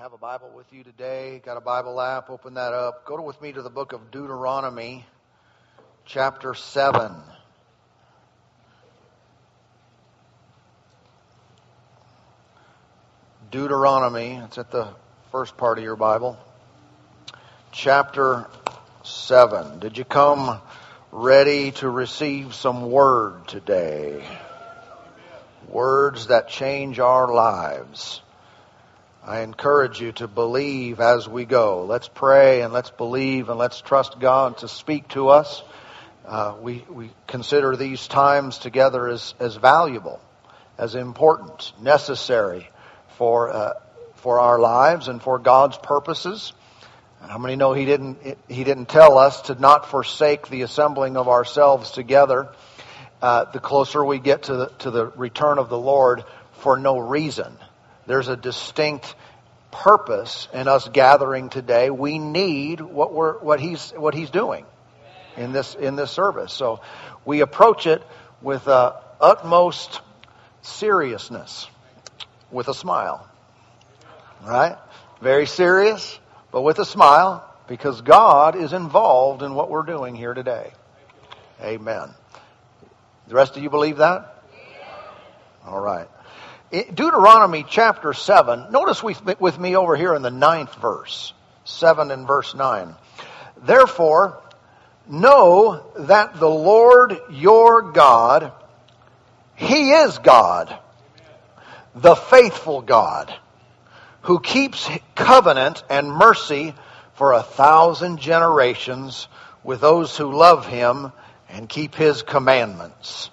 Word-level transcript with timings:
have 0.00 0.14
a 0.14 0.16
Bible 0.16 0.50
with 0.56 0.72
you 0.72 0.82
today, 0.82 1.42
got 1.44 1.58
a 1.58 1.60
Bible 1.60 2.00
app, 2.00 2.30
open 2.30 2.54
that 2.54 2.72
up. 2.72 3.04
Go 3.04 3.20
with 3.20 3.38
me 3.42 3.52
to 3.52 3.60
the 3.60 3.68
book 3.68 3.92
of 3.92 4.10
Deuteronomy, 4.10 5.04
chapter 6.06 6.54
7. 6.54 7.12
Deuteronomy, 13.50 14.40
it's 14.42 14.56
at 14.56 14.70
the 14.70 14.88
first 15.32 15.58
part 15.58 15.76
of 15.76 15.84
your 15.84 15.96
Bible. 15.96 16.38
Chapter 17.70 18.46
7. 19.02 19.80
Did 19.80 19.98
you 19.98 20.06
come 20.06 20.62
ready 21.12 21.72
to 21.72 21.90
receive 21.90 22.54
some 22.54 22.90
word 22.90 23.46
today? 23.48 24.24
Words 25.68 26.28
that 26.28 26.48
change 26.48 26.98
our 26.98 27.30
lives. 27.30 28.22
I 29.22 29.40
encourage 29.40 30.00
you 30.00 30.12
to 30.12 30.26
believe 30.26 30.98
as 30.98 31.28
we 31.28 31.44
go. 31.44 31.84
Let's 31.84 32.08
pray 32.08 32.62
and 32.62 32.72
let's 32.72 32.90
believe 32.90 33.50
and 33.50 33.58
let's 33.58 33.80
trust 33.82 34.18
God 34.18 34.58
to 34.58 34.68
speak 34.68 35.08
to 35.08 35.28
us. 35.28 35.62
Uh, 36.24 36.54
we, 36.60 36.84
we 36.88 37.10
consider 37.26 37.76
these 37.76 38.08
times 38.08 38.56
together 38.56 39.08
as, 39.08 39.34
as 39.38 39.56
valuable, 39.56 40.20
as 40.78 40.94
important, 40.94 41.72
necessary 41.82 42.66
for, 43.18 43.50
uh, 43.50 43.72
for 44.14 44.40
our 44.40 44.58
lives 44.58 45.08
and 45.08 45.20
for 45.20 45.38
God's 45.38 45.76
purposes. 45.76 46.54
How 47.20 47.36
many 47.36 47.56
know 47.56 47.74
he 47.74 47.84
didn't, 47.84 48.38
he 48.48 48.64
didn't 48.64 48.88
tell 48.88 49.18
us 49.18 49.42
to 49.42 49.54
not 49.54 49.90
forsake 49.90 50.48
the 50.48 50.62
assembling 50.62 51.18
of 51.18 51.28
ourselves 51.28 51.90
together 51.90 52.48
uh, 53.20 53.44
the 53.52 53.60
closer 53.60 54.02
we 54.02 54.18
get 54.18 54.44
to 54.44 54.56
the, 54.56 54.66
to 54.78 54.90
the 54.90 55.06
return 55.08 55.58
of 55.58 55.68
the 55.68 55.78
Lord 55.78 56.24
for 56.52 56.78
no 56.78 56.98
reason. 56.98 57.54
There's 58.06 58.28
a 58.28 58.36
distinct 58.36 59.14
purpose 59.70 60.48
in 60.52 60.68
us 60.68 60.88
gathering 60.88 61.48
today. 61.48 61.90
We 61.90 62.18
need 62.18 62.80
what 62.80 63.12
we're 63.12 63.38
what 63.38 63.60
he's 63.60 63.90
what 63.92 64.14
he's 64.14 64.30
doing 64.30 64.64
in 65.36 65.52
this 65.52 65.74
in 65.74 65.96
this 65.96 66.10
service. 66.10 66.52
So 66.52 66.80
we 67.24 67.40
approach 67.40 67.86
it 67.86 68.02
with 68.42 68.66
uh, 68.68 68.94
utmost 69.20 70.00
seriousness, 70.62 71.68
with 72.50 72.68
a 72.68 72.74
smile. 72.74 73.26
Right? 74.44 74.76
Very 75.20 75.46
serious, 75.46 76.18
but 76.50 76.62
with 76.62 76.78
a 76.78 76.84
smile, 76.84 77.44
because 77.68 78.00
God 78.00 78.56
is 78.56 78.72
involved 78.72 79.42
in 79.42 79.54
what 79.54 79.70
we're 79.70 79.82
doing 79.82 80.14
here 80.14 80.34
today. 80.34 80.72
Amen. 81.62 82.08
The 83.28 83.34
rest 83.34 83.56
of 83.56 83.62
you 83.62 83.70
believe 83.70 83.98
that? 83.98 84.42
All 85.66 85.80
right. 85.80 86.08
Deuteronomy 86.70 87.64
chapter 87.68 88.12
7, 88.12 88.70
notice 88.70 89.02
with 89.02 89.58
me 89.58 89.74
over 89.76 89.96
here 89.96 90.14
in 90.14 90.22
the 90.22 90.30
ninth 90.30 90.72
verse, 90.76 91.32
7 91.64 92.12
and 92.12 92.28
verse 92.28 92.54
9. 92.54 92.94
Therefore, 93.64 94.40
know 95.08 95.84
that 95.98 96.38
the 96.38 96.48
Lord 96.48 97.18
your 97.30 97.90
God, 97.90 98.52
He 99.56 99.90
is 99.90 100.18
God, 100.18 100.78
the 101.96 102.14
faithful 102.14 102.82
God, 102.82 103.34
who 104.22 104.38
keeps 104.38 104.88
covenant 105.16 105.82
and 105.90 106.12
mercy 106.12 106.74
for 107.14 107.32
a 107.32 107.42
thousand 107.42 108.20
generations 108.20 109.26
with 109.64 109.80
those 109.80 110.16
who 110.16 110.32
love 110.32 110.66
Him 110.66 111.10
and 111.48 111.68
keep 111.68 111.96
His 111.96 112.22
commandments. 112.22 113.28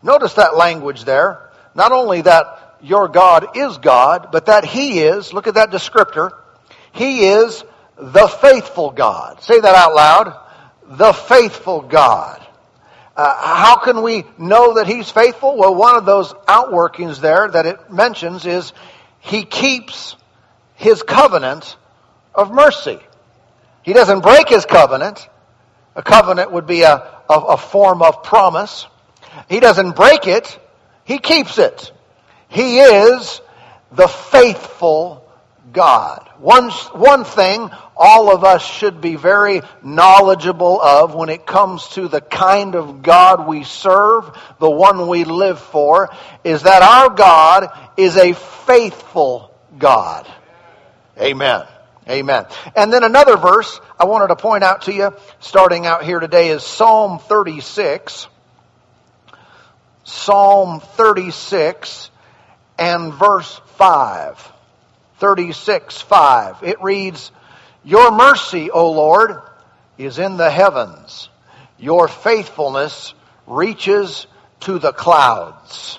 Notice 0.00 0.34
that 0.34 0.56
language 0.56 1.04
there. 1.04 1.50
Not 1.74 1.90
only 1.90 2.22
that 2.22 2.67
your 2.82 3.08
God 3.08 3.56
is 3.56 3.78
God, 3.78 4.28
but 4.32 4.46
that 4.46 4.64
He 4.64 5.00
is, 5.00 5.32
look 5.32 5.46
at 5.46 5.54
that 5.54 5.70
descriptor, 5.70 6.32
He 6.92 7.26
is 7.26 7.64
the 7.96 8.28
faithful 8.28 8.90
God. 8.90 9.42
Say 9.42 9.60
that 9.60 9.74
out 9.74 9.94
loud. 9.94 10.36
The 10.86 11.12
faithful 11.12 11.82
God. 11.82 12.44
Uh, 13.16 13.34
how 13.36 13.76
can 13.78 14.02
we 14.02 14.24
know 14.38 14.74
that 14.74 14.86
He's 14.86 15.10
faithful? 15.10 15.56
Well, 15.56 15.74
one 15.74 15.96
of 15.96 16.06
those 16.06 16.32
outworkings 16.46 17.20
there 17.20 17.48
that 17.48 17.66
it 17.66 17.92
mentions 17.92 18.46
is 18.46 18.72
He 19.18 19.44
keeps 19.44 20.16
His 20.76 21.02
covenant 21.02 21.76
of 22.34 22.52
mercy. 22.52 23.00
He 23.82 23.92
doesn't 23.92 24.20
break 24.20 24.48
His 24.48 24.64
covenant. 24.64 25.28
A 25.96 26.02
covenant 26.02 26.52
would 26.52 26.66
be 26.66 26.82
a, 26.82 26.94
a, 27.28 27.34
a 27.34 27.56
form 27.56 28.02
of 28.02 28.22
promise. 28.22 28.86
He 29.48 29.58
doesn't 29.58 29.96
break 29.96 30.28
it. 30.28 30.58
He 31.04 31.18
keeps 31.18 31.58
it. 31.58 31.90
He 32.48 32.78
is 32.78 33.40
the 33.92 34.08
faithful 34.08 35.24
God. 35.72 36.28
One, 36.38 36.70
one 36.70 37.24
thing 37.24 37.70
all 37.96 38.32
of 38.32 38.44
us 38.44 38.64
should 38.64 39.00
be 39.00 39.16
very 39.16 39.62
knowledgeable 39.82 40.80
of 40.80 41.14
when 41.14 41.28
it 41.28 41.46
comes 41.46 41.88
to 41.88 42.08
the 42.08 42.20
kind 42.20 42.74
of 42.74 43.02
God 43.02 43.46
we 43.46 43.64
serve, 43.64 44.30
the 44.60 44.70
one 44.70 45.08
we 45.08 45.24
live 45.24 45.58
for, 45.58 46.10
is 46.44 46.62
that 46.62 46.82
our 46.82 47.10
God 47.10 47.70
is 47.96 48.16
a 48.16 48.32
faithful 48.32 49.54
God. 49.78 50.26
Amen. 51.20 51.66
Amen. 52.08 52.46
And 52.74 52.92
then 52.92 53.02
another 53.02 53.36
verse 53.36 53.80
I 53.98 54.06
wanted 54.06 54.28
to 54.28 54.36
point 54.36 54.64
out 54.64 54.82
to 54.82 54.94
you, 54.94 55.14
starting 55.40 55.84
out 55.84 56.04
here 56.04 56.20
today, 56.20 56.48
is 56.48 56.62
Psalm 56.62 57.18
36. 57.18 58.28
Psalm 60.04 60.80
36 60.80 62.10
and 62.78 63.12
verse 63.12 63.60
5. 63.76 64.52
36, 65.18 66.00
5. 66.00 66.62
It 66.62 66.82
reads, 66.82 67.32
Your 67.84 68.10
mercy, 68.12 68.70
O 68.70 68.92
Lord, 68.92 69.42
is 69.96 70.18
in 70.18 70.36
the 70.36 70.50
heavens. 70.50 71.28
Your 71.78 72.08
faithfulness 72.08 73.14
reaches 73.46 74.26
to 74.60 74.78
the 74.78 74.92
clouds. 74.92 75.98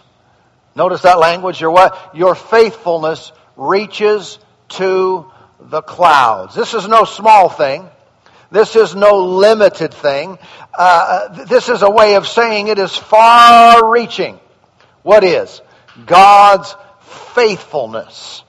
Notice 0.76 1.02
that 1.02 1.20
language. 1.20 1.60
Your 1.60 1.72
what? 1.72 2.16
Your 2.16 2.36
faithfulness 2.36 3.32
reaches 3.58 4.40
to 4.70 5.30
the 5.60 5.82
clouds. 5.82 6.56
This 6.56 6.74
is 6.74 6.88
no 6.88 7.04
small 7.04 7.50
thing. 7.50 7.90
This 8.52 8.76
is 8.76 8.96
no 8.96 9.26
limited 9.26 9.94
thing. 9.94 10.40
Uh, 10.78 11.46
this 11.46 11.70
is 11.70 11.82
a 11.82 11.90
way 11.90 12.16
of 12.16 12.28
saying 12.28 12.68
it 12.68 12.80
is 12.80 12.96
far 12.96 13.92
reaching. 13.92 14.40
What 15.04 15.24
is? 15.24 15.62
God's 16.06 16.76
faithfulness. 17.34 18.44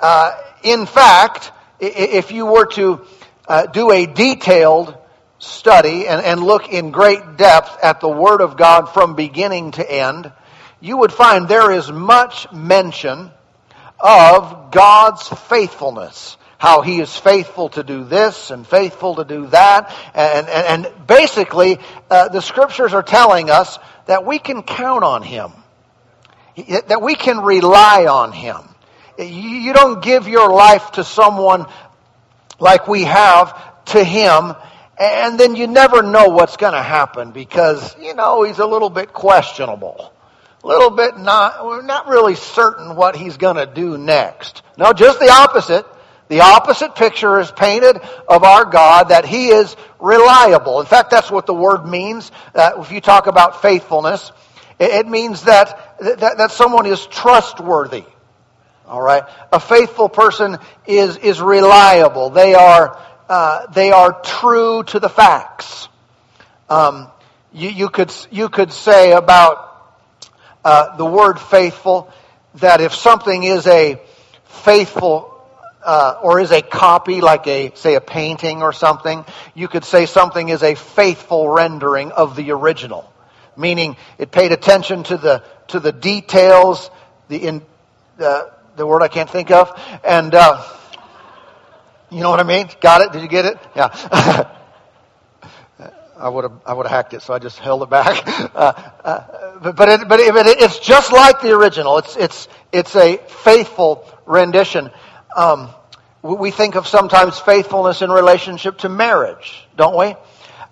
Uh, 0.00 0.32
in 0.62 0.86
fact, 0.86 1.52
if 1.78 2.32
you 2.32 2.46
were 2.46 2.66
to 2.66 3.00
uh, 3.48 3.66
do 3.66 3.90
a 3.90 4.06
detailed 4.06 4.96
study 5.38 6.06
and, 6.06 6.22
and 6.22 6.42
look 6.42 6.68
in 6.68 6.90
great 6.90 7.36
depth 7.36 7.78
at 7.82 8.00
the 8.00 8.08
Word 8.08 8.40
of 8.40 8.56
God 8.56 8.86
from 8.86 9.14
beginning 9.14 9.72
to 9.72 9.90
end, 9.90 10.30
you 10.80 10.98
would 10.98 11.12
find 11.12 11.48
there 11.48 11.72
is 11.72 11.90
much 11.90 12.50
mention 12.52 13.30
of 13.98 14.70
God's 14.70 15.26
faithfulness. 15.28 16.36
How 16.58 16.82
He 16.82 17.00
is 17.00 17.14
faithful 17.16 17.70
to 17.70 17.82
do 17.82 18.04
this 18.04 18.50
and 18.50 18.66
faithful 18.66 19.16
to 19.16 19.24
do 19.24 19.46
that. 19.48 19.94
And, 20.14 20.46
and, 20.48 20.86
and 20.86 21.06
basically, 21.06 21.78
uh, 22.10 22.28
the 22.28 22.42
Scriptures 22.42 22.92
are 22.92 23.02
telling 23.02 23.50
us 23.50 23.78
that 24.06 24.26
we 24.26 24.38
can 24.38 24.62
count 24.62 25.04
on 25.04 25.22
Him 25.22 25.52
that 26.56 27.00
we 27.02 27.14
can 27.14 27.38
rely 27.38 28.06
on 28.06 28.32
Him. 28.32 28.58
You 29.18 29.72
don't 29.72 30.02
give 30.02 30.28
your 30.28 30.52
life 30.52 30.92
to 30.92 31.04
someone 31.04 31.66
like 32.58 32.88
we 32.88 33.04
have 33.04 33.84
to 33.86 34.02
Him, 34.04 34.54
and 34.98 35.38
then 35.38 35.56
you 35.56 35.66
never 35.66 36.02
know 36.02 36.28
what's 36.28 36.56
going 36.56 36.74
to 36.74 36.82
happen 36.82 37.32
because, 37.32 37.96
you 38.00 38.14
know, 38.14 38.42
He's 38.42 38.58
a 38.58 38.66
little 38.66 38.90
bit 38.90 39.12
questionable. 39.12 40.12
A 40.62 40.66
little 40.66 40.90
bit 40.90 41.16
not, 41.16 41.64
we're 41.64 41.82
not 41.82 42.06
really 42.06 42.34
certain 42.34 42.96
what 42.96 43.16
He's 43.16 43.36
going 43.36 43.56
to 43.56 43.66
do 43.66 43.96
next. 43.96 44.62
No, 44.76 44.92
just 44.92 45.18
the 45.18 45.30
opposite. 45.30 45.86
The 46.28 46.42
opposite 46.42 46.94
picture 46.94 47.40
is 47.40 47.50
painted 47.50 47.96
of 48.28 48.44
our 48.44 48.64
God 48.64 49.08
that 49.08 49.24
He 49.24 49.48
is 49.48 49.74
reliable. 49.98 50.80
In 50.80 50.86
fact, 50.86 51.10
that's 51.10 51.30
what 51.30 51.46
the 51.46 51.54
word 51.54 51.84
means. 51.86 52.30
Uh, 52.54 52.72
if 52.78 52.92
you 52.92 53.00
talk 53.00 53.26
about 53.26 53.62
faithfulness, 53.62 54.30
it 54.78 55.08
means 55.08 55.42
that, 55.42 55.89
that, 56.00 56.38
that 56.38 56.50
someone 56.50 56.86
is 56.86 57.06
trustworthy. 57.06 58.04
All 58.86 59.00
right. 59.00 59.22
A 59.52 59.60
faithful 59.60 60.08
person 60.08 60.58
is, 60.86 61.16
is 61.18 61.40
reliable. 61.40 62.30
They 62.30 62.54
are, 62.54 62.98
uh, 63.28 63.66
they 63.66 63.92
are 63.92 64.20
true 64.22 64.82
to 64.84 64.98
the 64.98 65.08
facts. 65.08 65.88
Um, 66.68 67.08
you, 67.52 67.68
you, 67.68 67.88
could, 67.88 68.12
you 68.30 68.48
could 68.48 68.72
say 68.72 69.12
about 69.12 69.68
uh, 70.64 70.96
the 70.96 71.06
word 71.06 71.38
faithful 71.38 72.12
that 72.56 72.80
if 72.80 72.94
something 72.94 73.44
is 73.44 73.66
a 73.66 74.00
faithful 74.44 75.28
uh, 75.84 76.18
or 76.22 76.40
is 76.40 76.50
a 76.50 76.60
copy, 76.60 77.20
like 77.20 77.46
a 77.46 77.72
say 77.74 77.94
a 77.94 78.00
painting 78.00 78.60
or 78.60 78.72
something, 78.72 79.24
you 79.54 79.66
could 79.66 79.84
say 79.84 80.04
something 80.04 80.48
is 80.48 80.62
a 80.62 80.74
faithful 80.74 81.48
rendering 81.48 82.12
of 82.12 82.36
the 82.36 82.50
original 82.50 83.10
meaning 83.56 83.96
it 84.18 84.30
paid 84.30 84.52
attention 84.52 85.02
to 85.04 85.16
the 85.16 85.42
to 85.70 85.80
the 85.80 85.92
details, 85.92 86.90
the 87.28 87.36
in 87.36 87.62
uh, 88.20 88.44
the 88.76 88.86
word 88.86 89.02
I 89.02 89.08
can't 89.08 89.30
think 89.30 89.50
of, 89.50 89.72
and 90.04 90.34
uh, 90.34 90.62
You 92.10 92.20
know 92.20 92.30
what 92.30 92.40
I 92.40 92.44
mean? 92.44 92.68
Got 92.80 93.02
it? 93.02 93.12
Did 93.12 93.22
you 93.22 93.28
get 93.28 93.44
it? 93.44 93.58
Yeah. 93.76 94.50
I 96.18 96.28
would 96.28 96.44
have 96.44 96.60
I 96.66 96.74
would 96.74 96.86
have 96.86 96.94
hacked 96.94 97.14
it, 97.14 97.22
so 97.22 97.32
I 97.32 97.38
just 97.38 97.58
held 97.58 97.82
it 97.82 97.90
back. 97.90 98.26
Uh, 98.54 98.72
uh, 99.04 99.58
but 99.60 99.76
but, 99.76 99.88
it, 99.88 100.08
but, 100.08 100.20
it, 100.20 100.34
but 100.34 100.46
it's 100.46 100.80
just 100.80 101.12
like 101.12 101.40
the 101.40 101.52
original. 101.52 101.98
It's 101.98 102.16
it's 102.16 102.48
it's 102.72 102.96
a 102.96 103.16
faithful 103.16 104.06
rendition. 104.26 104.90
Um, 105.36 105.70
we 106.22 106.50
think 106.50 106.74
of 106.74 106.86
sometimes 106.86 107.38
faithfulness 107.38 108.02
in 108.02 108.10
relationship 108.10 108.78
to 108.78 108.88
marriage, 108.88 109.66
don't 109.76 109.96
we? 109.96 110.16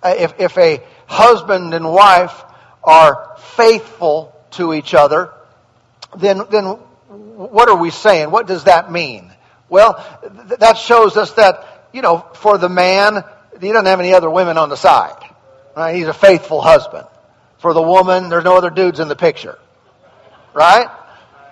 Uh, 0.03 0.15
if 0.17 0.33
if 0.39 0.57
a 0.57 0.83
husband 1.07 1.73
and 1.73 1.91
wife 1.91 2.43
are 2.83 3.37
faithful 3.55 4.35
to 4.51 4.73
each 4.73 4.93
other, 4.93 5.31
then 6.17 6.41
then 6.49 6.65
what 6.65 7.69
are 7.69 7.77
we 7.77 7.89
saying? 7.89 8.31
What 8.31 8.47
does 8.47 8.65
that 8.65 8.91
mean? 8.91 9.31
Well, 9.69 10.03
th- 10.47 10.59
that 10.59 10.77
shows 10.77 11.17
us 11.17 11.31
that 11.33 11.87
you 11.93 12.01
know, 12.01 12.25
for 12.35 12.57
the 12.57 12.69
man, 12.69 13.23
he 13.59 13.71
doesn't 13.71 13.85
have 13.85 13.99
any 13.99 14.13
other 14.13 14.29
women 14.29 14.57
on 14.57 14.69
the 14.69 14.77
side. 14.77 15.17
Right? 15.75 15.95
He's 15.95 16.07
a 16.07 16.13
faithful 16.13 16.61
husband. 16.61 17.07
For 17.59 17.73
the 17.73 17.81
woman, 17.81 18.29
there's 18.29 18.43
no 18.43 18.55
other 18.55 18.69
dudes 18.69 18.99
in 18.99 19.07
the 19.07 19.15
picture. 19.15 19.57
Right? 20.53 20.87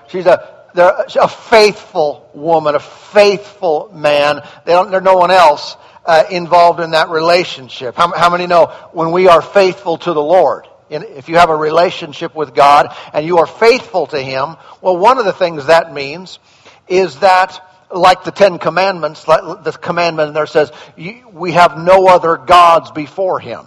She's 0.09 0.25
a, 0.25 0.65
a 0.75 1.27
faithful 1.27 2.29
woman, 2.33 2.75
a 2.75 2.79
faithful 2.79 3.91
man. 3.93 4.41
there's 4.65 5.03
no 5.03 5.17
one 5.17 5.31
else 5.31 5.75
uh, 6.05 6.23
involved 6.31 6.79
in 6.79 6.91
that 6.91 7.09
relationship. 7.09 7.95
How, 7.95 8.13
how 8.13 8.29
many 8.29 8.47
know 8.47 8.67
when 8.93 9.11
we 9.11 9.27
are 9.27 9.41
faithful 9.41 9.97
to 9.97 10.13
the 10.13 10.23
Lord? 10.23 10.67
If 10.89 11.29
you 11.29 11.35
have 11.37 11.49
a 11.49 11.55
relationship 11.55 12.35
with 12.35 12.53
God 12.53 12.95
and 13.13 13.25
you 13.25 13.39
are 13.39 13.47
faithful 13.47 14.07
to 14.07 14.21
Him, 14.21 14.55
well, 14.81 14.97
one 14.97 15.17
of 15.17 15.25
the 15.25 15.33
things 15.33 15.67
that 15.67 15.93
means 15.93 16.39
is 16.87 17.19
that 17.19 17.63
like 17.91 18.23
the 18.23 18.31
Ten 18.31 18.59
Commandments, 18.59 19.27
like 19.27 19.63
the 19.63 19.71
commandment 19.71 20.33
there 20.33 20.47
says, 20.47 20.71
we 20.95 21.51
have 21.53 21.77
no 21.77 22.07
other 22.07 22.37
gods 22.37 22.91
before 22.91 23.39
Him. 23.39 23.65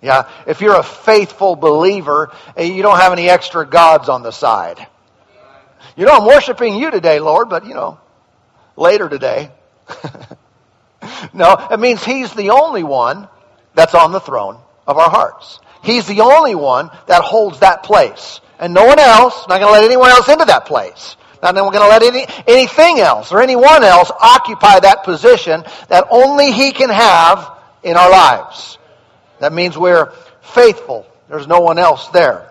Yeah, 0.00 0.28
if 0.46 0.60
you're 0.60 0.78
a 0.78 0.82
faithful 0.82 1.54
believer, 1.54 2.32
eh, 2.56 2.64
you 2.64 2.82
don't 2.82 2.98
have 2.98 3.12
any 3.12 3.28
extra 3.28 3.64
gods 3.64 4.08
on 4.08 4.22
the 4.22 4.32
side. 4.32 4.84
You 5.96 6.06
know, 6.06 6.12
I'm 6.12 6.26
worshiping 6.26 6.74
you 6.74 6.90
today, 6.90 7.20
Lord, 7.20 7.48
but 7.48 7.66
you 7.66 7.74
know, 7.74 8.00
later 8.76 9.08
today. 9.08 9.52
no, 11.32 11.68
it 11.70 11.78
means 11.78 12.04
He's 12.04 12.32
the 12.34 12.50
only 12.50 12.82
one 12.82 13.28
that's 13.74 13.94
on 13.94 14.10
the 14.10 14.20
throne 14.20 14.58
of 14.88 14.98
our 14.98 15.10
hearts. 15.10 15.60
He's 15.82 16.06
the 16.06 16.20
only 16.20 16.54
one 16.54 16.90
that 17.06 17.22
holds 17.22 17.60
that 17.60 17.82
place. 17.82 18.40
And 18.58 18.74
no 18.74 18.86
one 18.86 18.98
else, 18.98 19.46
not 19.48 19.60
going 19.60 19.66
to 19.66 19.72
let 19.72 19.84
anyone 19.84 20.10
else 20.10 20.28
into 20.28 20.44
that 20.44 20.66
place. 20.66 21.16
Not 21.42 21.56
then 21.56 21.64
we're 21.64 21.72
going 21.72 21.82
to 21.82 21.88
let 21.88 22.02
any, 22.04 22.24
anything 22.46 23.00
else 23.00 23.32
or 23.32 23.42
anyone 23.42 23.82
else 23.82 24.12
occupy 24.20 24.78
that 24.78 25.02
position 25.02 25.64
that 25.88 26.06
only 26.10 26.52
He 26.52 26.70
can 26.70 26.88
have 26.88 27.50
in 27.82 27.96
our 27.96 28.10
lives. 28.10 28.78
That 29.40 29.52
means 29.52 29.76
we're 29.76 30.12
faithful. 30.42 31.04
There's 31.28 31.48
no 31.48 31.60
one 31.60 31.78
else 31.78 32.06
there. 32.08 32.48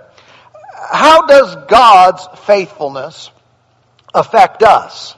How 0.91 1.25
does 1.25 1.55
God's 1.67 2.27
faithfulness 2.41 3.31
affect 4.13 4.61
us? 4.61 5.15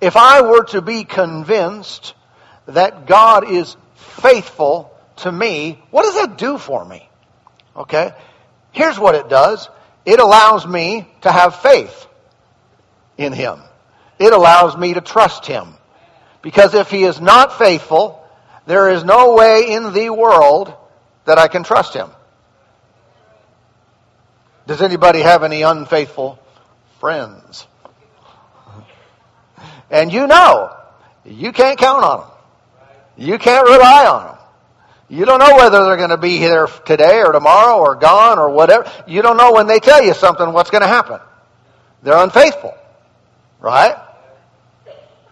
If 0.00 0.16
I 0.16 0.42
were 0.42 0.64
to 0.66 0.80
be 0.80 1.02
convinced 1.02 2.14
that 2.66 3.06
God 3.06 3.50
is 3.50 3.76
faithful 3.96 4.96
to 5.16 5.32
me, 5.32 5.82
what 5.90 6.04
does 6.04 6.14
that 6.14 6.38
do 6.38 6.58
for 6.58 6.84
me? 6.84 7.07
Okay? 7.78 8.12
Here's 8.72 8.98
what 8.98 9.14
it 9.14 9.30
does. 9.30 9.68
It 10.04 10.20
allows 10.20 10.66
me 10.66 11.08
to 11.22 11.32
have 11.32 11.56
faith 11.56 12.06
in 13.16 13.32
Him. 13.32 13.60
It 14.18 14.32
allows 14.32 14.76
me 14.76 14.94
to 14.94 15.00
trust 15.00 15.46
Him. 15.46 15.74
Because 16.42 16.74
if 16.74 16.90
He 16.90 17.04
is 17.04 17.20
not 17.20 17.56
faithful, 17.56 18.18
there 18.68 18.90
is 18.90 19.02
no 19.02 19.34
way 19.34 19.72
in 19.72 19.94
the 19.94 20.10
world 20.10 20.74
that 21.24 21.38
I 21.38 21.48
can 21.48 21.62
trust 21.62 21.94
him. 21.94 22.10
Does 24.66 24.82
anybody 24.82 25.20
have 25.20 25.42
any 25.42 25.62
unfaithful 25.62 26.38
friends? 27.00 27.66
And 29.90 30.12
you 30.12 30.26
know, 30.26 30.76
you 31.24 31.52
can't 31.52 31.78
count 31.78 32.04
on 32.04 32.20
them. 32.20 32.28
You 33.16 33.38
can't 33.38 33.66
rely 33.66 34.06
on 34.06 34.26
them. 34.26 34.37
You 35.08 35.24
don't 35.24 35.38
know 35.38 35.56
whether 35.56 35.84
they're 35.84 35.96
going 35.96 36.10
to 36.10 36.18
be 36.18 36.36
here 36.36 36.66
today 36.84 37.22
or 37.22 37.32
tomorrow 37.32 37.78
or 37.78 37.94
gone 37.94 38.38
or 38.38 38.50
whatever. 38.50 38.90
You 39.06 39.22
don't 39.22 39.38
know 39.38 39.52
when 39.52 39.66
they 39.66 39.78
tell 39.78 40.02
you 40.02 40.12
something 40.12 40.52
what's 40.52 40.70
going 40.70 40.82
to 40.82 40.88
happen. 40.88 41.20
They're 42.02 42.22
unfaithful. 42.22 42.74
Right? 43.58 43.96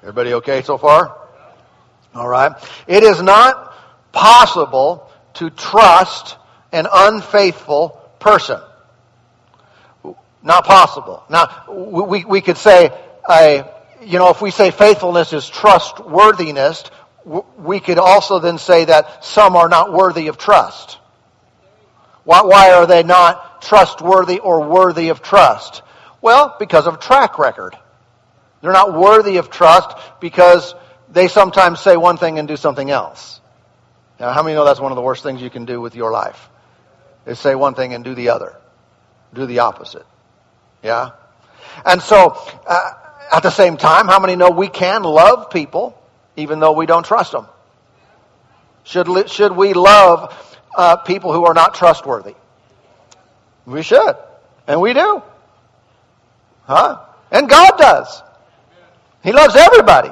Everybody 0.00 0.34
okay 0.34 0.62
so 0.62 0.78
far? 0.78 1.18
All 2.14 2.26
right. 2.26 2.52
It 2.86 3.02
is 3.02 3.20
not 3.20 3.74
possible 4.12 5.10
to 5.34 5.50
trust 5.50 6.36
an 6.72 6.86
unfaithful 6.90 8.00
person. 8.18 8.60
Not 10.42 10.64
possible. 10.64 11.22
Now, 11.28 11.64
we, 11.68 12.24
we 12.24 12.40
could 12.40 12.56
say, 12.56 12.90
a, 13.28 13.68
you 14.02 14.18
know, 14.18 14.30
if 14.30 14.40
we 14.40 14.50
say 14.50 14.70
faithfulness 14.70 15.32
is 15.32 15.48
trustworthiness, 15.48 16.84
we 17.26 17.80
could 17.80 17.98
also 17.98 18.38
then 18.38 18.58
say 18.58 18.84
that 18.84 19.24
some 19.24 19.56
are 19.56 19.68
not 19.68 19.92
worthy 19.92 20.28
of 20.28 20.38
trust. 20.38 20.98
Why, 22.24 22.42
why 22.42 22.72
are 22.72 22.86
they 22.86 23.02
not 23.02 23.62
trustworthy 23.62 24.38
or 24.38 24.68
worthy 24.68 25.08
of 25.08 25.22
trust? 25.22 25.82
Well, 26.22 26.54
because 26.58 26.86
of 26.86 27.00
track 27.00 27.38
record. 27.38 27.76
They're 28.60 28.72
not 28.72 28.94
worthy 28.94 29.36
of 29.36 29.50
trust 29.50 29.96
because 30.20 30.74
they 31.10 31.28
sometimes 31.28 31.80
say 31.80 31.96
one 31.96 32.16
thing 32.16 32.38
and 32.38 32.48
do 32.48 32.56
something 32.56 32.90
else. 32.90 33.40
Now, 34.18 34.32
how 34.32 34.42
many 34.42 34.54
know 34.54 34.64
that's 34.64 34.80
one 34.80 34.92
of 34.92 34.96
the 34.96 35.02
worst 35.02 35.22
things 35.22 35.42
you 35.42 35.50
can 35.50 35.66
do 35.66 35.80
with 35.80 35.94
your 35.94 36.10
life? 36.10 36.48
Is 37.26 37.38
say 37.38 37.54
one 37.54 37.74
thing 37.74 37.92
and 37.92 38.04
do 38.04 38.14
the 38.14 38.30
other. 38.30 38.56
Do 39.34 39.46
the 39.46 39.60
opposite. 39.60 40.06
Yeah? 40.82 41.10
And 41.84 42.00
so, 42.00 42.36
uh, 42.66 42.90
at 43.32 43.42
the 43.42 43.50
same 43.50 43.76
time, 43.76 44.06
how 44.06 44.20
many 44.20 44.36
know 44.36 44.50
we 44.50 44.68
can 44.68 45.02
love 45.02 45.50
people 45.50 46.00
even 46.36 46.60
though 46.60 46.72
we 46.72 46.86
don't 46.86 47.04
trust 47.04 47.32
them? 47.32 47.46
Should, 48.84 49.28
should 49.30 49.52
we 49.52 49.72
love 49.72 50.34
uh, 50.76 50.96
people 50.96 51.32
who 51.32 51.44
are 51.44 51.54
not 51.54 51.74
trustworthy? 51.74 52.34
We 53.66 53.82
should. 53.82 54.14
And 54.68 54.80
we 54.80 54.92
do. 54.92 55.22
Huh? 56.64 57.00
And 57.30 57.48
God 57.48 57.72
does. 57.76 58.22
He 59.24 59.32
loves 59.32 59.56
everybody. 59.56 60.10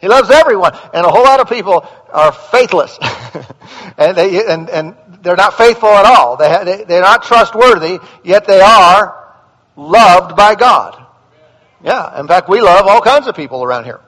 He 0.00 0.08
loves 0.08 0.30
everyone. 0.30 0.76
And 0.92 1.06
a 1.06 1.10
whole 1.10 1.24
lot 1.24 1.40
of 1.40 1.48
people 1.48 1.86
are 2.12 2.32
faithless. 2.32 2.98
and, 3.96 4.16
they, 4.16 4.44
and, 4.46 4.68
and 4.68 4.96
they're 5.22 5.36
not 5.36 5.56
faithful 5.56 5.88
at 5.88 6.04
all. 6.04 6.36
They, 6.36 6.64
they, 6.64 6.84
they're 6.84 7.02
not 7.02 7.22
trustworthy, 7.22 8.00
yet 8.22 8.46
they 8.46 8.60
are 8.60 9.32
loved 9.76 10.36
by 10.36 10.56
God. 10.56 11.06
Yeah. 11.82 12.20
In 12.20 12.28
fact, 12.28 12.48
we 12.48 12.60
love 12.60 12.86
all 12.86 13.00
kinds 13.00 13.28
of 13.28 13.36
people 13.36 13.64
around 13.64 13.84
here. 13.84 14.00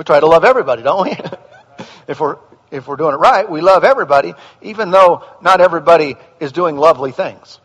We 0.00 0.04
try 0.04 0.18
to 0.18 0.26
love 0.26 0.46
everybody, 0.46 0.82
don't 0.82 1.02
we? 1.02 1.10
if 2.08 2.20
we're, 2.20 2.38
if 2.70 2.88
we're 2.88 2.96
doing 2.96 3.12
it 3.12 3.18
right, 3.18 3.46
we 3.50 3.60
love 3.60 3.84
everybody, 3.84 4.32
even 4.62 4.90
though 4.90 5.24
not 5.42 5.60
everybody 5.60 6.16
is 6.40 6.52
doing 6.52 6.78
lovely 6.78 7.12
things. 7.12 7.60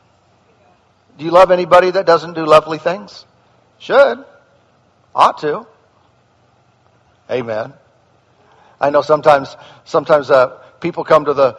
Do 1.18 1.24
you 1.24 1.32
love 1.32 1.50
anybody 1.50 1.92
that 1.92 2.06
doesn't 2.06 2.34
do 2.34 2.46
lovely 2.46 2.78
things? 2.78 3.26
Should. 3.80 4.26
Ought 5.16 5.38
to. 5.38 5.66
Amen. 7.32 7.72
I 8.82 8.90
know 8.90 9.02
sometimes, 9.02 9.56
sometimes 9.86 10.30
uh, 10.30 10.62
people 10.82 11.06
come 11.06 11.24
to 11.24 11.34
the 11.34 11.58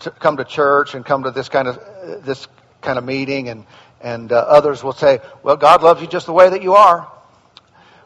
to 0.00 0.10
come 0.10 0.36
to 0.36 0.44
church 0.44 0.94
and 0.94 1.02
come 1.02 1.22
to 1.22 1.30
this 1.30 1.48
kind 1.48 1.66
of 1.66 2.26
this 2.26 2.46
kind 2.82 2.98
of 2.98 3.06
meeting, 3.06 3.48
and 3.48 3.64
and 4.02 4.30
uh, 4.32 4.36
others 4.36 4.84
will 4.84 4.92
say, 4.92 5.20
"Well, 5.42 5.56
God 5.56 5.82
loves 5.82 6.02
you 6.02 6.06
just 6.06 6.26
the 6.26 6.34
way 6.34 6.50
that 6.50 6.62
you 6.62 6.74
are." 6.74 7.10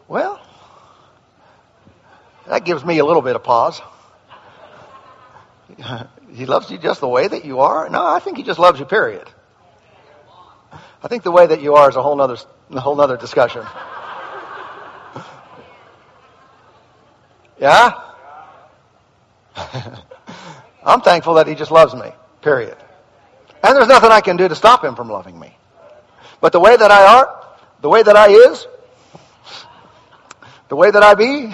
Well, 0.06 0.40
that 2.48 2.64
gives 2.64 2.84
me 2.84 2.98
a 2.98 3.04
little 3.04 3.22
bit 3.22 3.36
of 3.36 3.42
pause. 3.42 3.80
he 6.32 6.46
loves 6.46 6.70
you 6.70 6.78
just 6.78 7.00
the 7.00 7.08
way 7.08 7.26
that 7.26 7.44
you 7.44 7.60
are. 7.60 7.88
No, 7.88 8.06
I 8.06 8.18
think 8.20 8.36
he 8.36 8.42
just 8.42 8.58
loves 8.58 8.78
you. 8.78 8.86
Period. 8.86 9.28
I 11.02 11.08
think 11.08 11.22
the 11.22 11.30
way 11.30 11.46
that 11.46 11.60
you 11.60 11.74
are 11.74 11.88
is 11.88 11.96
a 11.96 12.02
whole 12.02 12.20
other 12.20 12.36
a 12.70 12.80
whole 12.80 13.00
other 13.00 13.16
discussion. 13.16 13.64
Yeah? 17.56 17.92
I'm 20.84 21.00
thankful 21.00 21.34
that 21.34 21.46
he 21.46 21.54
just 21.54 21.70
loves 21.70 21.94
me. 21.94 22.10
Period. 22.42 22.76
And 23.62 23.76
there's 23.76 23.88
nothing 23.88 24.10
I 24.10 24.20
can 24.20 24.36
do 24.36 24.48
to 24.48 24.54
stop 24.54 24.84
him 24.84 24.94
from 24.94 25.08
loving 25.08 25.38
me. 25.38 25.56
But 26.40 26.52
the 26.52 26.60
way 26.60 26.76
that 26.76 26.90
I 26.90 27.06
are, 27.16 27.46
the 27.80 27.88
way 27.88 28.02
that 28.02 28.16
I 28.16 28.28
is, 28.28 28.66
the 30.68 30.76
way 30.76 30.90
that 30.90 31.02
I 31.02 31.14
be, 31.14 31.50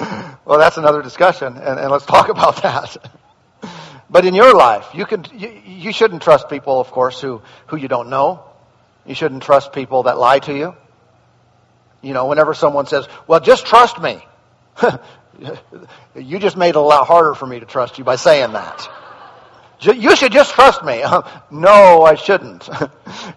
well, 0.44 0.58
that's 0.58 0.76
another 0.76 1.02
discussion, 1.02 1.56
and, 1.56 1.78
and 1.78 1.90
let's 1.90 2.06
talk 2.06 2.28
about 2.36 2.62
that. 2.62 2.96
but 4.10 4.24
in 4.24 4.34
your 4.34 4.54
life, 4.54 4.88
you 4.94 5.06
can 5.06 5.24
you, 5.34 5.48
you 5.66 5.92
shouldn't 5.92 6.22
trust 6.22 6.48
people, 6.48 6.80
of 6.80 6.90
course, 6.90 7.20
who, 7.20 7.42
who 7.66 7.76
you 7.76 7.88
don't 7.88 8.10
know. 8.10 8.44
You 9.06 9.14
shouldn't 9.14 9.42
trust 9.42 9.72
people 9.72 10.04
that 10.04 10.18
lie 10.18 10.38
to 10.40 10.54
you. 10.54 10.74
You 12.02 12.12
know, 12.12 12.26
whenever 12.26 12.54
someone 12.54 12.86
says, 12.86 13.08
well, 13.26 13.40
just 13.40 13.66
trust 13.66 14.00
me. 14.00 14.24
you 16.14 16.38
just 16.38 16.56
made 16.56 16.70
it 16.70 16.76
a 16.76 16.80
lot 16.80 17.06
harder 17.06 17.34
for 17.34 17.46
me 17.46 17.58
to 17.58 17.66
trust 17.66 17.98
you 17.98 18.04
by 18.04 18.16
saying 18.16 18.52
that. 18.52 18.88
You 19.80 20.14
should 20.16 20.32
just 20.32 20.52
trust 20.52 20.84
me. 20.84 21.02
no, 21.50 22.02
I 22.02 22.14
shouldn't. 22.16 22.68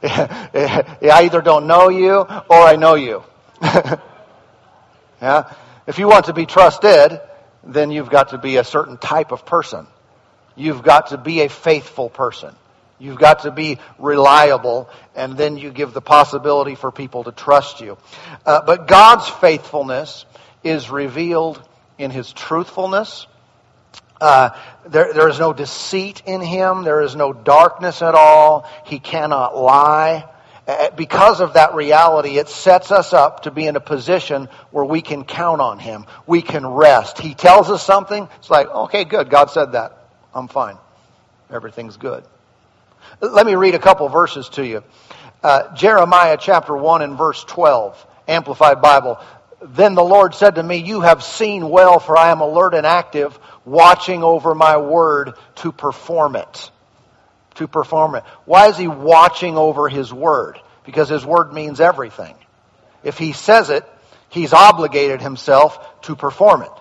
I 0.03 0.85
either 1.01 1.41
don't 1.41 1.67
know 1.67 1.89
you 1.89 2.15
or 2.15 2.49
I 2.49 2.75
know 2.75 2.95
you. 2.95 3.23
yeah? 5.21 5.53
If 5.87 5.99
you 5.99 6.07
want 6.07 6.25
to 6.25 6.33
be 6.33 6.45
trusted, 6.45 7.19
then 7.63 7.91
you've 7.91 8.09
got 8.09 8.29
to 8.29 8.37
be 8.37 8.57
a 8.57 8.63
certain 8.63 8.97
type 8.97 9.31
of 9.31 9.45
person. 9.45 9.87
You've 10.55 10.83
got 10.83 11.07
to 11.07 11.17
be 11.17 11.41
a 11.41 11.49
faithful 11.49 12.09
person. 12.09 12.55
You've 12.99 13.17
got 13.17 13.43
to 13.43 13.51
be 13.51 13.79
reliable, 13.97 14.87
and 15.15 15.35
then 15.35 15.57
you 15.57 15.71
give 15.71 15.93
the 15.93 16.01
possibility 16.01 16.75
for 16.75 16.91
people 16.91 17.23
to 17.23 17.31
trust 17.31 17.81
you. 17.81 17.97
Uh, 18.45 18.61
but 18.63 18.87
God's 18.87 19.27
faithfulness 19.27 20.25
is 20.63 20.91
revealed 20.91 21.61
in 21.97 22.11
His 22.11 22.31
truthfulness. 22.31 23.25
Uh, 24.19 24.51
there, 24.85 25.13
there 25.13 25.29
is 25.29 25.39
no 25.39 25.51
deceit 25.51 26.21
in 26.27 26.41
Him. 26.41 26.83
There 26.83 27.01
is 27.01 27.15
no 27.15 27.33
darkness 27.33 28.03
at 28.03 28.13
all. 28.13 28.69
He 28.85 28.99
cannot 28.99 29.57
lie. 29.57 30.29
Uh, 30.71 30.89
because 30.91 31.41
of 31.41 31.55
that 31.55 31.75
reality, 31.75 32.37
it 32.37 32.47
sets 32.47 32.91
us 32.91 33.11
up 33.11 33.43
to 33.43 33.51
be 33.51 33.67
in 33.67 33.75
a 33.75 33.81
position 33.81 34.47
where 34.71 34.85
we 34.85 35.01
can 35.01 35.25
count 35.25 35.59
on 35.59 35.79
Him. 35.79 36.05
We 36.25 36.41
can 36.41 36.65
rest. 36.65 37.19
He 37.19 37.33
tells 37.33 37.69
us 37.69 37.83
something. 37.85 38.29
It's 38.37 38.49
like, 38.49 38.67
okay, 38.67 39.03
good. 39.03 39.29
God 39.29 39.49
said 39.49 39.73
that. 39.73 39.97
I'm 40.33 40.47
fine. 40.47 40.77
Everything's 41.49 41.97
good. 41.97 42.23
Let 43.19 43.45
me 43.45 43.55
read 43.55 43.75
a 43.75 43.79
couple 43.79 44.07
verses 44.07 44.47
to 44.49 44.65
you. 44.65 44.81
Uh, 45.43 45.75
Jeremiah 45.75 46.37
chapter 46.39 46.75
1 46.77 47.01
and 47.01 47.17
verse 47.17 47.43
12, 47.43 48.07
Amplified 48.29 48.81
Bible. 48.81 49.19
Then 49.61 49.93
the 49.93 50.03
Lord 50.03 50.33
said 50.33 50.55
to 50.55 50.63
me, 50.63 50.77
You 50.77 51.01
have 51.01 51.21
seen 51.21 51.69
well, 51.69 51.99
for 51.99 52.17
I 52.17 52.29
am 52.29 52.39
alert 52.39 52.75
and 52.75 52.85
active, 52.85 53.37
watching 53.65 54.23
over 54.23 54.55
my 54.55 54.77
word 54.77 55.33
to 55.55 55.73
perform 55.73 56.37
it. 56.37 56.71
To 57.55 57.67
perform 57.67 58.15
it. 58.15 58.23
Why 58.45 58.67
is 58.67 58.77
he 58.77 58.87
watching 58.87 59.57
over 59.57 59.89
his 59.89 60.13
word? 60.13 60.59
Because 60.85 61.09
his 61.09 61.25
word 61.25 61.53
means 61.53 61.79
everything. 61.81 62.35
If 63.03 63.17
he 63.17 63.33
says 63.33 63.69
it, 63.69 63.85
he's 64.29 64.53
obligated 64.53 65.21
himself 65.21 66.01
to 66.03 66.15
perform 66.15 66.63
it. 66.63 66.71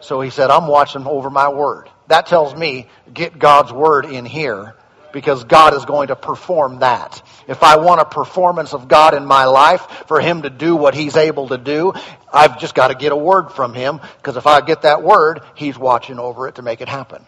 So 0.00 0.20
he 0.20 0.30
said, 0.30 0.50
I'm 0.50 0.66
watching 0.66 1.06
over 1.06 1.30
my 1.30 1.48
word. 1.48 1.88
That 2.08 2.26
tells 2.26 2.54
me, 2.54 2.88
get 3.12 3.38
God's 3.38 3.72
word 3.72 4.04
in 4.04 4.24
here 4.24 4.74
because 5.12 5.44
God 5.44 5.74
is 5.74 5.84
going 5.84 6.08
to 6.08 6.16
perform 6.16 6.80
that. 6.80 7.22
If 7.46 7.62
I 7.62 7.76
want 7.76 8.00
a 8.00 8.04
performance 8.04 8.72
of 8.72 8.88
God 8.88 9.14
in 9.14 9.24
my 9.24 9.44
life 9.44 9.82
for 10.08 10.20
Him 10.20 10.42
to 10.42 10.50
do 10.50 10.74
what 10.74 10.94
He's 10.94 11.16
able 11.16 11.48
to 11.48 11.58
do, 11.58 11.92
I've 12.32 12.58
just 12.58 12.74
got 12.74 12.88
to 12.88 12.94
get 12.94 13.12
a 13.12 13.16
word 13.16 13.50
from 13.50 13.74
Him 13.74 14.00
because 14.16 14.36
if 14.36 14.46
I 14.46 14.60
get 14.62 14.82
that 14.82 15.02
word, 15.02 15.42
He's 15.54 15.78
watching 15.78 16.18
over 16.18 16.48
it 16.48 16.56
to 16.56 16.62
make 16.62 16.80
it 16.80 16.88
happen. 16.88 17.24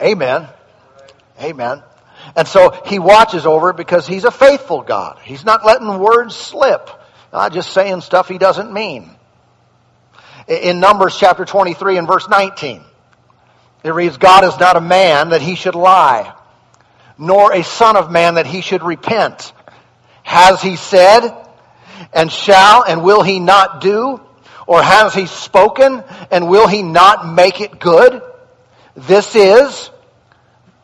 Amen. 0.00 0.48
Amen. 1.40 1.82
And 2.34 2.48
so 2.48 2.70
He 2.86 2.98
watches 2.98 3.46
over 3.46 3.70
it 3.70 3.76
because 3.76 4.06
He's 4.06 4.24
a 4.24 4.30
faithful 4.30 4.82
God. 4.82 5.18
He's 5.22 5.44
not 5.44 5.64
letting 5.64 5.98
words 5.98 6.34
slip. 6.34 6.90
Not 7.32 7.52
just 7.52 7.72
saying 7.72 8.00
stuff 8.00 8.28
He 8.28 8.38
doesn't 8.38 8.72
mean. 8.72 9.10
In 10.48 10.80
Numbers 10.80 11.16
chapter 11.18 11.44
23 11.44 11.98
and 11.98 12.06
verse 12.06 12.28
19, 12.28 12.82
it 13.82 13.90
reads, 13.90 14.16
God 14.16 14.44
is 14.44 14.58
not 14.58 14.76
a 14.76 14.80
man 14.80 15.30
that 15.30 15.42
he 15.42 15.56
should 15.56 15.74
lie 15.74 16.32
nor 17.18 17.52
a 17.52 17.64
son 17.64 17.96
of 17.96 18.10
man 18.10 18.34
that 18.34 18.46
he 18.46 18.60
should 18.60 18.82
repent. 18.82 19.52
Has 20.22 20.60
he 20.60 20.76
said, 20.76 21.30
and 22.12 22.30
shall, 22.30 22.84
and 22.84 23.02
will 23.02 23.22
he 23.22 23.38
not 23.38 23.80
do? 23.80 24.20
Or 24.66 24.82
has 24.82 25.14
he 25.14 25.26
spoken, 25.26 26.02
and 26.30 26.48
will 26.48 26.66
he 26.66 26.82
not 26.82 27.32
make 27.32 27.60
it 27.60 27.78
good? 27.78 28.20
This 28.94 29.36
is 29.36 29.90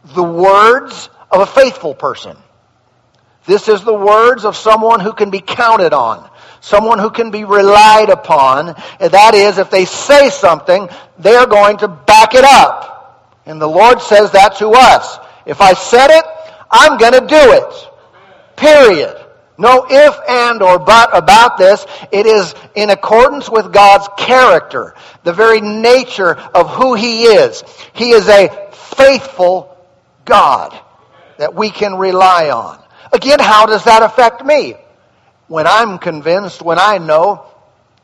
the 0.05 0.23
words 0.23 1.09
of 1.31 1.41
a 1.41 1.47
faithful 1.47 1.95
person. 1.95 2.37
This 3.45 3.69
is 3.69 3.83
the 3.83 3.95
words 3.95 4.45
of 4.45 4.57
someone 4.57 5.01
who 5.01 5.13
can 5.13 5.31
be 5.31 5.41
counted 5.41 5.93
on, 5.93 6.29
someone 6.61 6.99
who 6.99 7.11
can 7.11 7.31
be 7.31 7.45
relied 7.45 8.09
upon. 8.09 8.75
And 9.01 9.13
that 9.13 9.35
is, 9.35 9.59
if 9.59 9.71
they 9.71 9.85
say 9.85 10.31
something, 10.31 10.89
they're 11.19 11.47
going 11.47 11.79
to 11.79 11.89
back 11.89 12.35
it 12.35 12.45
up. 12.45 13.41
And 13.47 13.61
the 13.61 13.69
Lord 13.69 14.01
says 14.01 14.33
that 14.33 14.57
to 14.59 14.71
us. 14.71 15.19
If 15.45 15.61
I 15.61 15.75
said 15.75 16.11
it, 16.11 16.25
I'm 16.71 16.99
going 16.99 17.15
to 17.15 17.27
do 17.27 17.53
it. 17.53 17.91
Period. 18.57 19.19
No 19.59 19.87
if, 19.89 20.19
and, 20.29 20.63
or 20.63 20.79
but 20.79 21.17
about 21.17 21.59
this. 21.59 21.85
It 22.13 22.27
is 22.27 22.55
in 22.77 22.91
accordance 22.91 23.51
with 23.51 23.73
God's 23.73 24.09
character, 24.17 24.95
the 25.25 25.33
very 25.33 25.61
nature 25.61 26.37
of 26.37 26.71
who 26.71 26.95
He 26.95 27.25
is. 27.25 27.65
He 27.93 28.11
is 28.11 28.29
a 28.29 28.71
faithful 28.73 29.72
God 30.25 30.79
that 31.39 31.55
we 31.55 31.71
can 31.71 31.97
rely 31.97 32.51
on. 32.51 32.83
Again, 33.13 33.41
how 33.41 33.67
does 33.67 33.85
that 33.85 34.03
affect 34.03 34.45
me? 34.45 34.75
When 35.49 35.67
I'm 35.67 35.99
convinced, 35.99 36.63
when 36.63 36.79
I 36.79 36.99
know 36.99 37.47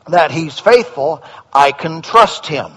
that 0.08 0.30
He's 0.30 0.58
faithful, 0.58 1.22
I 1.52 1.72
can 1.72 2.02
trust 2.02 2.46
Him. 2.46 2.72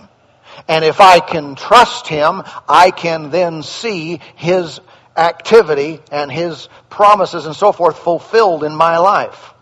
And 0.67 0.85
if 0.85 1.01
I 1.01 1.19
can 1.19 1.55
trust 1.55 2.07
Him, 2.07 2.43
I 2.69 2.91
can 2.91 3.31
then 3.31 3.63
see 3.63 4.19
His 4.35 4.79
activity 5.17 5.99
and 6.11 6.31
His 6.31 6.69
promises 6.89 7.45
and 7.45 7.55
so 7.55 7.71
forth 7.71 7.99
fulfilled 7.99 8.63
in 8.63 8.75
my 8.75 8.97
life. 8.97 9.53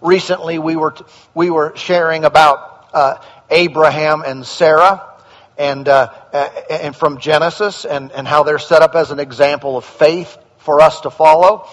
Recently, 0.00 0.58
we 0.58 0.76
were, 0.76 0.94
we 1.34 1.50
were 1.50 1.74
sharing 1.76 2.24
about 2.24 2.88
uh, 2.92 3.14
Abraham 3.50 4.22
and 4.26 4.46
Sarah 4.46 5.15
and, 5.58 5.88
uh, 5.88 6.12
and 6.70 6.94
from 6.94 7.18
Genesis 7.18 7.84
and, 7.84 8.12
and 8.12 8.26
how 8.26 8.42
they're 8.42 8.58
set 8.58 8.82
up 8.82 8.94
as 8.94 9.10
an 9.10 9.20
example 9.20 9.76
of 9.76 9.84
faith 9.84 10.36
for 10.58 10.80
us 10.80 11.00
to 11.02 11.10
follow. 11.10 11.68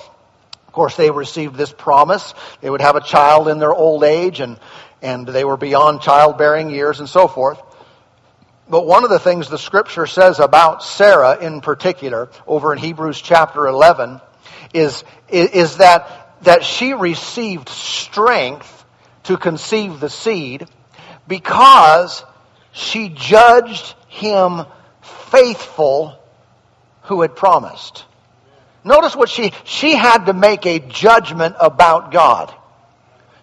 Of 0.68 0.74
course, 0.74 0.96
they 0.96 1.12
received 1.12 1.56
this 1.56 1.72
promise. 1.72 2.34
They 2.62 2.70
would 2.70 2.82
have 2.82 2.96
a 2.96 3.02
child 3.02 3.48
in 3.48 3.60
their 3.60 3.74
old 3.74 4.04
age 4.04 4.40
and, 4.40 4.60
and 5.02 5.28
they 5.28 5.44
were 5.44 5.58
beyond 5.58 6.02
childbearing 6.02 6.70
years 6.70 7.00
and 7.00 7.10
so 7.10 7.28
forth. 7.28 7.62
But 8.70 8.88
one 8.88 9.04
of 9.04 9.10
the 9.10 9.20
things 9.20 9.50
the 9.50 9.58
scripture 9.58 10.08
says 10.08 10.40
about 10.40 10.84
Sarah 10.84 11.38
in 11.38 11.62
particular, 11.62 12.30
over 12.48 12.72
in 12.72 12.80
Hebrews 12.80 13.22
chapter 13.22 13.68
11, 13.68 14.22
is, 14.74 15.04
is 15.30 15.78
that, 15.78 16.38
that 16.44 16.64
she 16.64 16.94
received 16.94 17.68
strength 17.70 18.86
to 19.24 19.38
conceive 19.38 20.00
the 20.00 20.10
seed 20.10 20.68
because 21.28 22.24
she 22.74 23.10
judged 23.10 23.96
him 24.10 24.66
faithful 25.02 26.20
who 27.04 27.22
had 27.22 27.36
promised. 27.36 28.04
Notice 28.84 29.16
what 29.16 29.30
she, 29.30 29.54
she 29.64 29.96
had 29.96 30.26
to 30.26 30.34
make 30.34 30.66
a 30.66 30.80
judgment 30.80 31.56
about 31.60 32.12
God. 32.12 32.54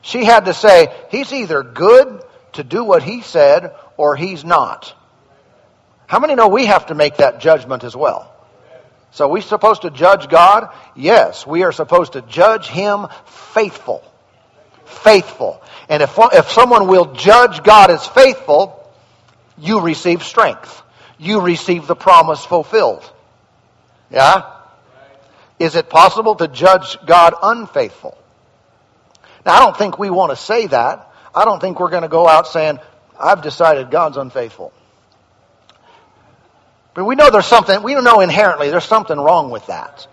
She 0.03 0.25
had 0.25 0.45
to 0.45 0.55
say, 0.55 0.95
he's 1.11 1.33
either 1.33 1.63
good 1.63 2.23
to 2.55 2.65
do 2.65 2.85
what 2.85 3.03
he 3.03 3.23
said 3.23 3.75
or 3.97 4.17
he's 4.17 4.45
not. 4.45 4.95
How 6.07 6.19
many 6.19 6.35
know 6.35 6.49
we 6.49 6.67
have 6.67 6.87
to 6.87 6.95
make 6.95 7.19
that 7.19 7.41
judgment 7.41 7.85
as 7.85 7.95
well? 7.95 8.35
So 9.13 9.29
we 9.29 9.41
supposed 9.41 9.83
to 9.83 9.91
judge 9.91 10.29
God? 10.29 10.71
Yes, 10.95 11.47
we 11.47 11.63
are 11.65 11.73
supposed 11.73 12.13
to 12.13 12.23
judge 12.23 12.69
Him 12.69 13.07
faithful. 13.27 14.05
Faithful. 14.85 15.63
And 15.89 16.03
if, 16.03 16.17
if 16.33 16.51
someone 16.51 16.87
will 16.87 17.13
judge 17.13 17.63
God 17.63 17.91
as 17.91 18.07
faithful, 18.07 18.80
you 19.61 19.81
receive 19.81 20.23
strength. 20.23 20.83
You 21.19 21.41
receive 21.41 21.87
the 21.87 21.97
promise 21.97 22.45
fulfilled. 22.45 23.09
Yeah? 24.11 24.51
Is 25.59 25.77
it 25.77 25.91
possible 25.91 26.35
to 26.37 26.49
judge 26.49 26.97
God 27.07 27.35
unfaithful? 27.43 28.17
Now, 29.45 29.55
I 29.55 29.61
don't 29.61 29.77
think 29.77 29.99
we 29.99 30.11
want 30.11 30.31
to 30.31 30.37
say 30.37 30.67
that. 30.67 31.13
I 31.35 31.45
don't 31.45 31.61
think 31.61 31.79
we're 31.79 31.91
going 31.91 32.03
to 32.03 32.09
go 32.09 32.27
out 32.27 32.47
saying, 32.49 32.79
I've 33.19 33.43
decided 33.43 33.91
God's 33.91 34.17
unfaithful. 34.17 34.73
But 36.95 37.05
we 37.05 37.15
know 37.15 37.31
there's 37.31 37.47
something, 37.47 37.83
we 37.83 37.95
know 37.95 38.21
inherently 38.21 38.71
there's 38.71 38.85
something 38.85 39.19
wrong 39.19 39.51
with 39.51 39.67
that. 39.67 40.07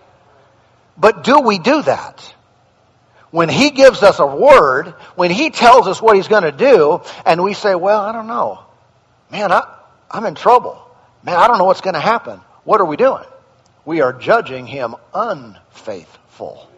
But 0.96 1.24
do 1.24 1.40
we 1.40 1.58
do 1.58 1.82
that? 1.82 2.34
When 3.30 3.48
He 3.48 3.70
gives 3.70 4.02
us 4.02 4.20
a 4.20 4.26
word, 4.26 4.88
when 5.16 5.30
He 5.30 5.50
tells 5.50 5.86
us 5.86 6.00
what 6.00 6.16
He's 6.16 6.28
going 6.28 6.44
to 6.44 6.52
do, 6.52 7.02
and 7.26 7.42
we 7.42 7.54
say, 7.54 7.74
well, 7.74 8.00
I 8.00 8.12
don't 8.12 8.26
know. 8.26 8.67
Man, 9.30 9.52
I, 9.52 9.62
I'm 10.10 10.24
in 10.26 10.34
trouble. 10.34 10.80
Man, 11.22 11.36
I 11.36 11.46
don't 11.46 11.58
know 11.58 11.64
what's 11.64 11.80
going 11.80 11.94
to 11.94 12.00
happen. 12.00 12.40
What 12.64 12.80
are 12.80 12.84
we 12.86 12.96
doing? 12.96 13.24
We 13.84 14.00
are 14.00 14.12
judging 14.12 14.66
Him 14.66 14.94
unfaithful. 15.14 16.68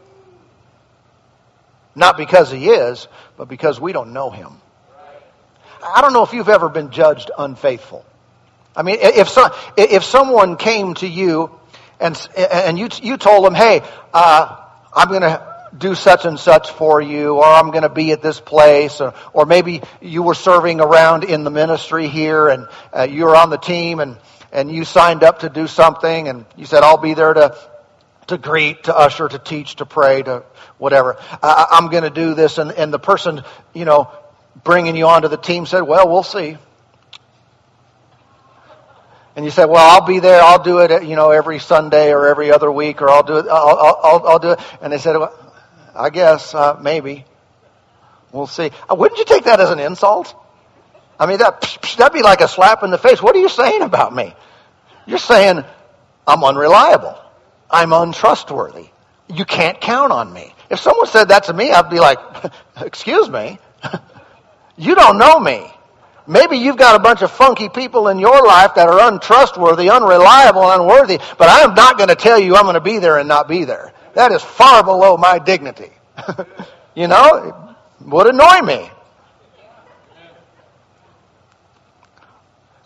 Not 1.95 2.17
because 2.17 2.51
He 2.51 2.69
is, 2.69 3.09
but 3.37 3.49
because 3.49 3.81
we 3.81 3.93
don't 3.93 4.13
know 4.13 4.31
Him. 4.31 4.53
I 5.83 6.01
don't 6.01 6.13
know 6.13 6.23
if 6.23 6.33
you've 6.33 6.49
ever 6.49 6.69
been 6.69 6.91
judged 6.91 7.31
unfaithful. 7.37 8.05
I 8.77 8.83
mean, 8.83 8.99
if, 9.01 9.29
so, 9.29 9.49
if 9.77 10.05
someone 10.05 10.57
came 10.57 10.95
to 10.95 11.07
you 11.07 11.51
and, 11.99 12.17
and 12.37 12.79
you, 12.79 12.89
you 13.03 13.17
told 13.17 13.45
them, 13.45 13.55
hey, 13.55 13.83
uh, 14.15 14.57
I'm 14.95 15.09
going 15.09 15.23
to 15.23 15.50
do 15.77 15.95
such 15.95 16.25
and 16.25 16.39
such 16.39 16.71
for 16.71 17.01
you, 17.01 17.37
or 17.37 17.45
I'm 17.45 17.71
going 17.71 17.83
to 17.83 17.89
be 17.89 18.13
at 18.13 18.23
this 18.23 18.41
place, 18.41 19.01
or, 19.01 19.15
or 19.33 19.47
maybe 19.47 19.83
you 20.01 20.23
were 20.23 20.35
serving 20.35 20.81
around 20.81 21.25
in 21.25 21.45
the 21.45 21.51
ministry 21.51 22.09
here 22.09 22.49
and 22.49 22.67
uh, 22.93 23.03
you 23.03 23.25
were 23.25 23.37
on 23.37 23.51
the 23.51 23.57
team 23.57 24.01
and, 24.01 24.17
and 24.53 24.71
you 24.71 24.85
signed 24.85 25.23
up 25.23 25.41
to 25.41 25.49
do 25.49 25.67
something 25.67 26.29
and 26.29 26.45
you 26.57 26.67
said, 26.67 26.83
I'll 26.83 26.99
be 26.99 27.15
there 27.15 27.35
to, 27.35 27.57
to 28.29 28.39
greet, 28.39 28.85
to 28.85 28.97
usher, 28.97 29.29
to 29.29 29.39
teach, 29.39 29.77
to 29.77 29.87
pray, 29.87 30.23
to 30.23 30.45
whatever. 30.79 31.17
I, 31.43 31.67
I'm 31.71 31.89
going 31.89 32.05
to 32.05 32.11
do 32.11 32.35
this. 32.35 32.59
And, 32.59 32.73
and 32.73 32.93
the 32.93 32.99
person, 32.99 33.43
you 33.73 33.85
know, 33.85 34.11
bringing 34.65 34.97
you 34.97 35.07
onto 35.07 35.29
the 35.29 35.37
team 35.37 35.67
said, 35.67 35.83
well, 35.83 36.09
we'll 36.09 36.23
see. 36.23 36.57
And 39.37 39.45
you 39.45 39.53
said, 39.53 39.67
well, 39.67 39.79
I'll 39.79 40.07
be 40.07 40.19
there. 40.19 40.43
I'll 40.43 40.63
do 40.63 40.79
it, 40.81 41.05
you 41.05 41.15
know, 41.15 41.31
every 41.31 41.61
Sunday 41.61 42.13
or 42.13 42.27
every 42.27 42.51
other 42.51 42.71
week, 42.71 43.01
or 43.01 43.09
I'll 43.09 43.23
do 43.23 43.39
it. 43.39 43.47
I'll, 43.49 43.99
I'll, 44.03 44.27
I'll 44.27 44.39
do 44.39 44.51
it. 44.51 44.61
And 44.83 44.93
they 44.93 44.99
said, 44.99 45.17
well, 45.17 45.33
I 46.01 46.11
guess, 46.11 46.55
uh, 46.55 46.79
maybe. 46.81 47.25
We'll 48.33 48.47
see. 48.47 48.71
Uh, 48.89 48.95
wouldn't 48.95 49.19
you 49.19 49.25
take 49.25 49.45
that 49.45 49.61
as 49.61 49.71
an 49.71 49.79
insult? 49.79 50.35
I 51.19 51.27
mean, 51.27 51.39
that, 51.39 51.79
that'd 51.99 52.15
be 52.15 52.23
like 52.23 52.41
a 52.41 52.49
slap 52.49 52.83
in 52.83 52.91
the 52.91 52.99
face. 52.99 53.23
What 53.23 53.37
are 53.37 53.41
you 53.41 53.49
saying 53.49 53.83
about 53.83 54.15
me? 54.15 54.35
You're 55.07 55.19
saying 55.19 55.65
I'm 56.27 56.45
unreliable. 56.45 57.21
I'm 57.71 57.93
untrustworthy. 57.93 58.89
You 59.29 59.45
can't 59.45 59.81
count 59.81 60.13
on 60.13 60.33
me. 60.33 60.55
If 60.71 60.81
someone 60.81 61.07
said 61.07 61.29
that 61.29 61.45
to 61.45 61.53
me, 61.53 61.71
I'd 61.73 61.91
be 61.91 62.01
like, 62.01 62.19
excuse 62.81 63.29
me. 63.29 63.59
you 64.77 64.95
don't 64.95 65.19
know 65.19 65.39
me. 65.39 65.71
Maybe 66.27 66.59
you've 66.59 66.77
got 66.77 66.95
a 66.95 67.01
bunch 67.01 67.23
of 67.23 67.31
funky 67.31 67.69
people 67.69 68.09
in 68.09 68.19
your 68.19 68.47
life 68.47 68.77
that 68.77 68.89
are 68.89 69.09
untrustworthy, 69.13 69.91
unreliable, 69.91 70.71
unworthy, 70.71 71.19
but 71.39 71.49
I'm 71.51 71.75
not 71.75 71.97
going 71.97 72.09
to 72.09 72.15
tell 72.15 72.39
you 72.39 72.55
I'm 72.55 72.63
going 72.63 72.75
to 72.75 72.81
be 72.81 72.99
there 72.99 73.19
and 73.19 73.29
not 73.29 73.49
be 73.49 73.65
there. 73.65 73.93
That 74.15 74.33
is 74.33 74.43
far 74.43 74.83
below 74.83 75.17
my 75.17 75.39
dignity. 75.39 75.91
you 76.95 77.07
know, 77.07 77.71
it 78.01 78.07
would 78.07 78.27
annoy 78.27 78.61
me. 78.63 78.91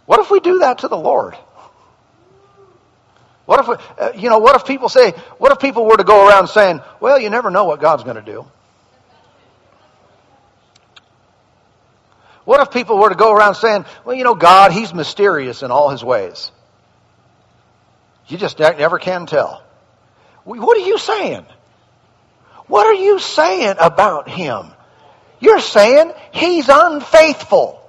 What 0.07 0.21
if 0.21 0.31
we 0.31 0.41
do 0.41 0.61
that 0.61 0.79
to 0.79 0.89
the 0.89 0.97
Lord? 0.97 1.35
What 3.47 3.61
if, 3.61 3.69
we, 3.69 3.75
uh, 3.99 4.13
you 4.15 4.31
know, 4.31 4.39
what 4.39 4.57
if 4.57 4.67
people 4.67 4.89
say, 4.89 5.11
what 5.39 5.53
if 5.53 5.59
people 5.59 5.85
were 5.85 5.97
to 5.97 6.05
go 6.05 6.27
around 6.27 6.49
saying, 6.49 6.81
well, 7.01 7.19
you 7.19 7.29
never 7.29 7.51
know 7.51 7.65
what 7.65 7.81
God's 7.81 8.03
going 8.03 8.17
to 8.17 8.23
do? 8.23 8.47
What 12.45 12.61
if 12.61 12.71
people 12.71 12.99
were 12.99 13.09
to 13.09 13.15
go 13.15 13.33
around 13.33 13.55
saying, 13.55 13.85
well, 14.05 14.15
you 14.15 14.25
know, 14.25 14.35
God, 14.35 14.73
He's 14.73 14.93
mysterious 14.93 15.63
in 15.63 15.71
all 15.71 15.91
His 15.91 16.05
ways? 16.05 16.51
You 18.27 18.39
just 18.39 18.59
never 18.59 18.99
can 18.99 19.27
tell. 19.27 19.63
What 20.45 20.77
are 20.77 20.87
you 20.87 20.99
saying? 20.99 21.47
What 22.67 22.87
are 22.87 22.95
you 22.95 23.19
saying 23.19 23.77
about 23.79 24.29
him? 24.29 24.71
You're 25.41 25.61
saying 25.61 26.13
he's 26.33 26.69
unfaithful. 26.69 27.81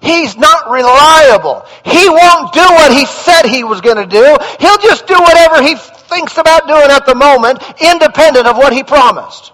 He's 0.00 0.36
not 0.36 0.70
reliable. 0.70 1.64
He 1.84 2.08
won't 2.08 2.52
do 2.52 2.60
what 2.60 2.92
he 2.92 3.06
said 3.06 3.46
he 3.46 3.64
was 3.64 3.80
going 3.80 3.96
to 3.96 4.06
do. 4.06 4.36
He'll 4.60 4.78
just 4.78 5.06
do 5.06 5.14
whatever 5.14 5.62
he 5.62 5.74
thinks 5.74 6.36
about 6.38 6.66
doing 6.66 6.90
at 6.90 7.06
the 7.06 7.14
moment, 7.14 7.62
independent 7.80 8.46
of 8.46 8.56
what 8.56 8.72
he 8.72 8.82
promised. 8.82 9.52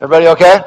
Everybody 0.00 0.28
okay? 0.28 0.60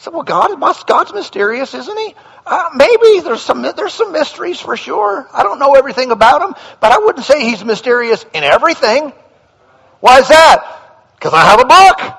So, 0.00 0.10
well, 0.12 0.22
God, 0.22 0.58
God's 0.86 1.12
mysterious, 1.12 1.74
isn't 1.74 1.98
he? 1.98 2.14
Uh, 2.46 2.70
maybe 2.74 3.20
there's 3.20 3.42
some 3.42 3.60
there's 3.60 3.92
some 3.92 4.12
mysteries 4.12 4.58
for 4.58 4.74
sure. 4.74 5.28
I 5.30 5.42
don't 5.42 5.58
know 5.58 5.74
everything 5.74 6.10
about 6.10 6.40
him, 6.40 6.54
but 6.80 6.90
I 6.90 6.98
wouldn't 6.98 7.26
say 7.26 7.44
he's 7.44 7.62
mysterious 7.62 8.24
in 8.32 8.42
everything. 8.42 9.12
Why 10.00 10.20
is 10.20 10.28
that? 10.28 10.64
Because 11.16 11.34
I 11.34 11.44
have 11.44 11.60
a 11.60 11.64
book. 11.66 12.16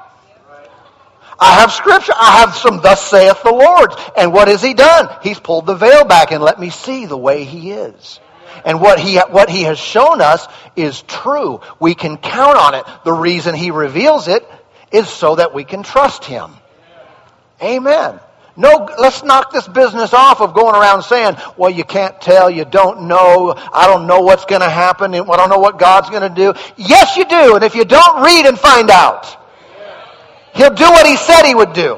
I 1.40 1.54
have 1.62 1.72
scripture. 1.72 2.14
I 2.16 2.42
have 2.42 2.56
some 2.56 2.84
thus 2.84 3.04
saith 3.10 3.42
the 3.42 3.52
Lord. 3.52 3.94
And 4.16 4.32
what 4.32 4.48
has 4.48 4.62
he 4.62 4.75
done? 4.75 5.10
He's 5.24 5.40
pulled 5.40 5.66
the 5.66 5.74
veil 5.74 6.05
back 6.05 6.32
and 6.32 6.44
let 6.44 6.60
me 6.60 6.70
see 6.70 7.08
the 7.08 7.18
way 7.18 7.46
he 7.46 7.72
is. 7.72 8.20
And 8.64 8.79
what 8.79 9.00
he, 9.00 9.18
what 9.18 9.50
he 9.50 9.64
has 9.64 9.79
shown 9.79 10.22
us 10.22 10.46
is 10.75 11.01
true. 11.01 11.62
We 11.79 11.96
can 11.96 12.18
count 12.18 12.58
on 12.58 12.75
it. 12.75 12.86
The 13.05 13.14
reason 13.14 13.55
he 13.55 13.72
reveals 13.72 14.27
it 14.27 14.48
is 14.92 15.10
so 15.10 15.38
that 15.38 15.55
we 15.55 15.64
can 15.64 15.82
trust 15.82 16.25
him. 16.25 16.51
Amen. 17.62 18.20
No, 18.58 18.90
let's 19.00 19.24
knock 19.24 19.52
this 19.52 19.68
business 19.68 20.14
off 20.14 20.42
of 20.42 20.54
going 20.54 20.76
around 20.76 21.04
saying, 21.04 21.38
well, 21.56 21.70
you 21.70 21.86
can't 21.86 22.20
tell, 22.20 22.50
you 22.50 22.66
don't 22.66 23.08
know, 23.08 23.54
I 23.56 23.88
don't 23.88 24.08
know 24.08 24.22
what's 24.22 24.46
going 24.46 24.62
to 24.62 24.70
happen, 24.70 25.16
I 25.16 25.24
don't 25.24 25.50
know 25.50 25.60
what 25.60 25.80
God's 25.80 26.10
going 26.10 26.22
to 26.22 26.30
do. 26.30 26.54
Yes, 26.76 27.16
you 27.16 27.26
do, 27.26 27.56
and 27.56 27.64
if 27.64 27.76
you 27.76 27.86
don't 27.86 28.24
read 28.24 28.46
and 28.46 28.60
find 28.60 28.90
out, 28.90 29.38
He'll 30.54 30.74
do 30.74 30.84
what 30.84 31.08
He 31.08 31.16
said 31.16 31.44
He 31.44 31.56
would 31.56 31.72
do. 31.72 31.98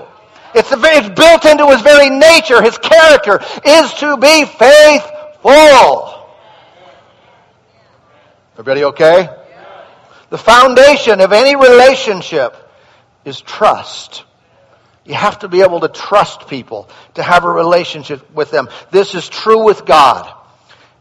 It's, 0.53 0.69
it's 0.71 1.19
built 1.19 1.45
into 1.45 1.67
His 1.67 1.81
very 1.81 2.11
nature, 2.11 2.61
His 2.61 2.77
character 2.77 3.39
is 3.65 3.93
to 3.95 4.17
be 4.17 4.45
faithful. 4.45 6.29
Everybody 8.53 8.83
okay? 8.83 9.27
The 10.29 10.37
foundation 10.37 11.19
of 11.19 11.33
any 11.33 11.55
relationship 11.55 12.55
is 13.25 13.41
trust. 13.41 14.23
You 15.05 15.15
have 15.15 15.39
to 15.39 15.47
be 15.47 15.61
able 15.61 15.81
to 15.81 15.89
trust 15.89 16.47
people, 16.47 16.89
to 17.15 17.23
have 17.23 17.43
a 17.43 17.49
relationship 17.49 18.31
with 18.31 18.51
them. 18.51 18.69
This 18.91 19.15
is 19.15 19.27
true 19.27 19.63
with 19.63 19.85
God. 19.85 20.33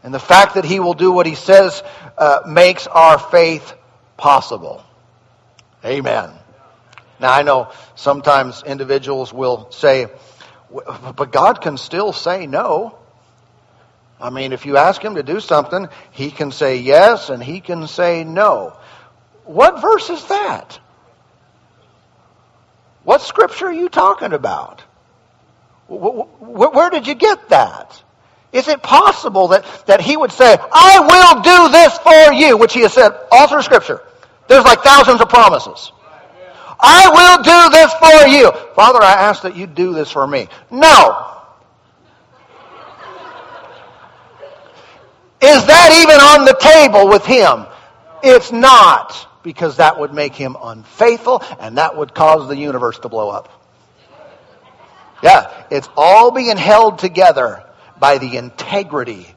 And 0.03 0.13
the 0.13 0.19
fact 0.19 0.55
that 0.55 0.65
He 0.65 0.79
will 0.79 0.93
do 0.93 1.11
what 1.11 1.25
He 1.25 1.35
says 1.35 1.81
uh, 2.17 2.41
makes 2.45 2.85
our 2.87 3.17
faith 3.17 3.73
possible. 4.17 4.83
Amen. 5.85 6.31
Now, 7.19 7.31
I 7.31 7.43
know 7.43 7.71
sometimes 7.95 8.63
individuals 8.63 9.31
will 9.31 9.71
say, 9.71 10.07
but 11.15 11.31
God 11.31 11.61
can 11.61 11.77
still 11.77 12.11
say 12.11 12.47
no. 12.47 12.97
I 14.19 14.29
mean, 14.29 14.51
if 14.51 14.65
you 14.65 14.77
ask 14.77 15.01
Him 15.01 15.15
to 15.15 15.23
do 15.23 15.39
something, 15.39 15.87
He 16.11 16.31
can 16.31 16.51
say 16.51 16.77
yes 16.77 17.29
and 17.29 17.41
He 17.41 17.61
can 17.61 17.87
say 17.87 18.25
no. 18.25 18.75
What 19.45 19.81
verse 19.81 20.09
is 20.09 20.25
that? 20.25 20.79
What 23.13 23.21
scripture 23.21 23.67
are 23.67 23.71
you 23.71 23.89
talking 23.89 24.33
about? 24.33 24.81
Where 25.87 26.89
did 26.89 27.05
you 27.05 27.13
get 27.13 27.49
that? 27.49 28.03
Is 28.51 28.67
it 28.67 28.81
possible 28.81 29.49
that, 29.49 29.65
that 29.85 30.01
he 30.01 30.17
would 30.17 30.31
say, 30.31 30.57
I 30.59 30.99
will 30.99 31.43
do 31.43 31.71
this 31.71 31.95
for 31.99 32.33
you, 32.33 32.57
which 32.57 32.73
he 32.73 32.81
has 32.81 32.91
said 32.91 33.11
all 33.31 33.47
through 33.47 33.61
scripture. 33.61 34.01
There's 34.47 34.63
like 34.63 34.81
thousands 34.81 35.21
of 35.21 35.29
promises. 35.29 35.91
I 36.79 37.11
will 37.13 37.43
do 37.43 37.69
this 37.77 37.93
for 37.93 38.27
you. 38.29 38.51
Father, 38.73 39.03
I 39.03 39.13
ask 39.29 39.43
that 39.43 39.55
you 39.55 39.67
do 39.67 39.93
this 39.93 40.09
for 40.09 40.25
me. 40.25 40.47
No. 40.71 41.43
Is 45.39 45.63
that 45.67 46.01
even 46.01 46.19
on 46.19 46.45
the 46.45 46.57
table 46.59 47.09
with 47.09 47.27
him? 47.27 47.67
It's 48.23 48.51
not 48.51 49.27
because 49.43 49.77
that 49.77 49.99
would 49.99 50.13
make 50.13 50.33
him 50.33 50.55
unfaithful 50.61 51.43
and 51.59 51.77
that 51.77 51.95
would 51.95 52.13
cause 52.13 52.47
the 52.47 52.57
universe 52.57 52.99
to 52.99 53.09
blow 53.09 53.29
up. 53.29 53.49
Yeah, 55.21 55.65
it's 55.69 55.89
all 55.95 56.31
being 56.31 56.57
held 56.57 56.99
together 56.99 57.63
by 57.99 58.17
the 58.17 58.37
integrity 58.37 59.27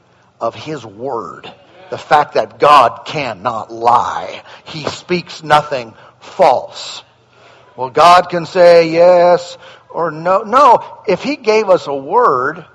of 0.41 0.55
his 0.55 0.85
word. 0.85 1.51
The 1.89 1.97
fact 1.97 2.33
that 2.33 2.59
God 2.59 3.05
cannot 3.05 3.71
lie. 3.71 4.43
He 4.65 4.83
speaks 4.83 5.41
nothing 5.43 5.93
false. 6.19 7.03
Well, 7.77 7.89
God 7.89 8.29
can 8.29 8.45
say 8.45 8.91
yes 8.91 9.57
or 9.89 10.11
no. 10.11 10.41
No, 10.41 11.03
if 11.07 11.23
he 11.23 11.37
gave 11.37 11.69
us 11.69 11.87
a 11.87 11.95
word, 11.95 12.65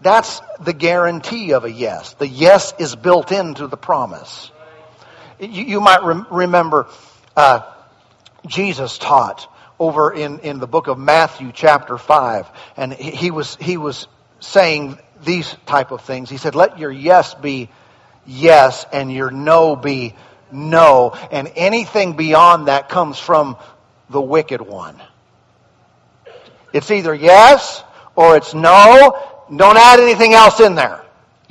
that's 0.00 0.40
the 0.60 0.72
guarantee 0.72 1.52
of 1.52 1.64
a 1.64 1.70
yes. 1.70 2.14
The 2.14 2.26
yes 2.26 2.74
is 2.80 2.96
built 2.96 3.30
into 3.30 3.68
the 3.68 3.76
promise. 3.76 4.50
You, 5.42 5.64
you 5.64 5.80
might 5.80 6.04
rem- 6.04 6.26
remember 6.30 6.86
uh, 7.36 7.62
Jesus 8.46 8.96
taught 8.96 9.52
over 9.76 10.12
in, 10.12 10.38
in 10.40 10.60
the 10.60 10.68
book 10.68 10.86
of 10.86 10.98
Matthew 10.98 11.50
chapter 11.52 11.98
5 11.98 12.46
and 12.76 12.92
he, 12.92 13.10
he 13.10 13.30
was 13.32 13.56
he 13.56 13.76
was 13.76 14.06
saying 14.38 15.00
these 15.24 15.52
type 15.66 15.90
of 15.90 16.02
things. 16.02 16.30
He 16.30 16.36
said, 16.36 16.54
"Let 16.54 16.78
your 16.78 16.92
yes 16.92 17.34
be 17.34 17.70
yes 18.24 18.86
and 18.92 19.12
your 19.12 19.32
no 19.32 19.74
be 19.74 20.14
no, 20.52 21.12
and 21.32 21.50
anything 21.56 22.12
beyond 22.12 22.68
that 22.68 22.88
comes 22.88 23.18
from 23.18 23.56
the 24.10 24.20
wicked 24.20 24.60
one." 24.60 25.02
It's 26.72 26.90
either 26.90 27.14
yes 27.14 27.82
or 28.14 28.36
it's 28.36 28.54
no. 28.54 29.18
Don't 29.54 29.76
add 29.76 29.98
anything 29.98 30.34
else 30.34 30.60
in 30.60 30.76
there. 30.76 31.01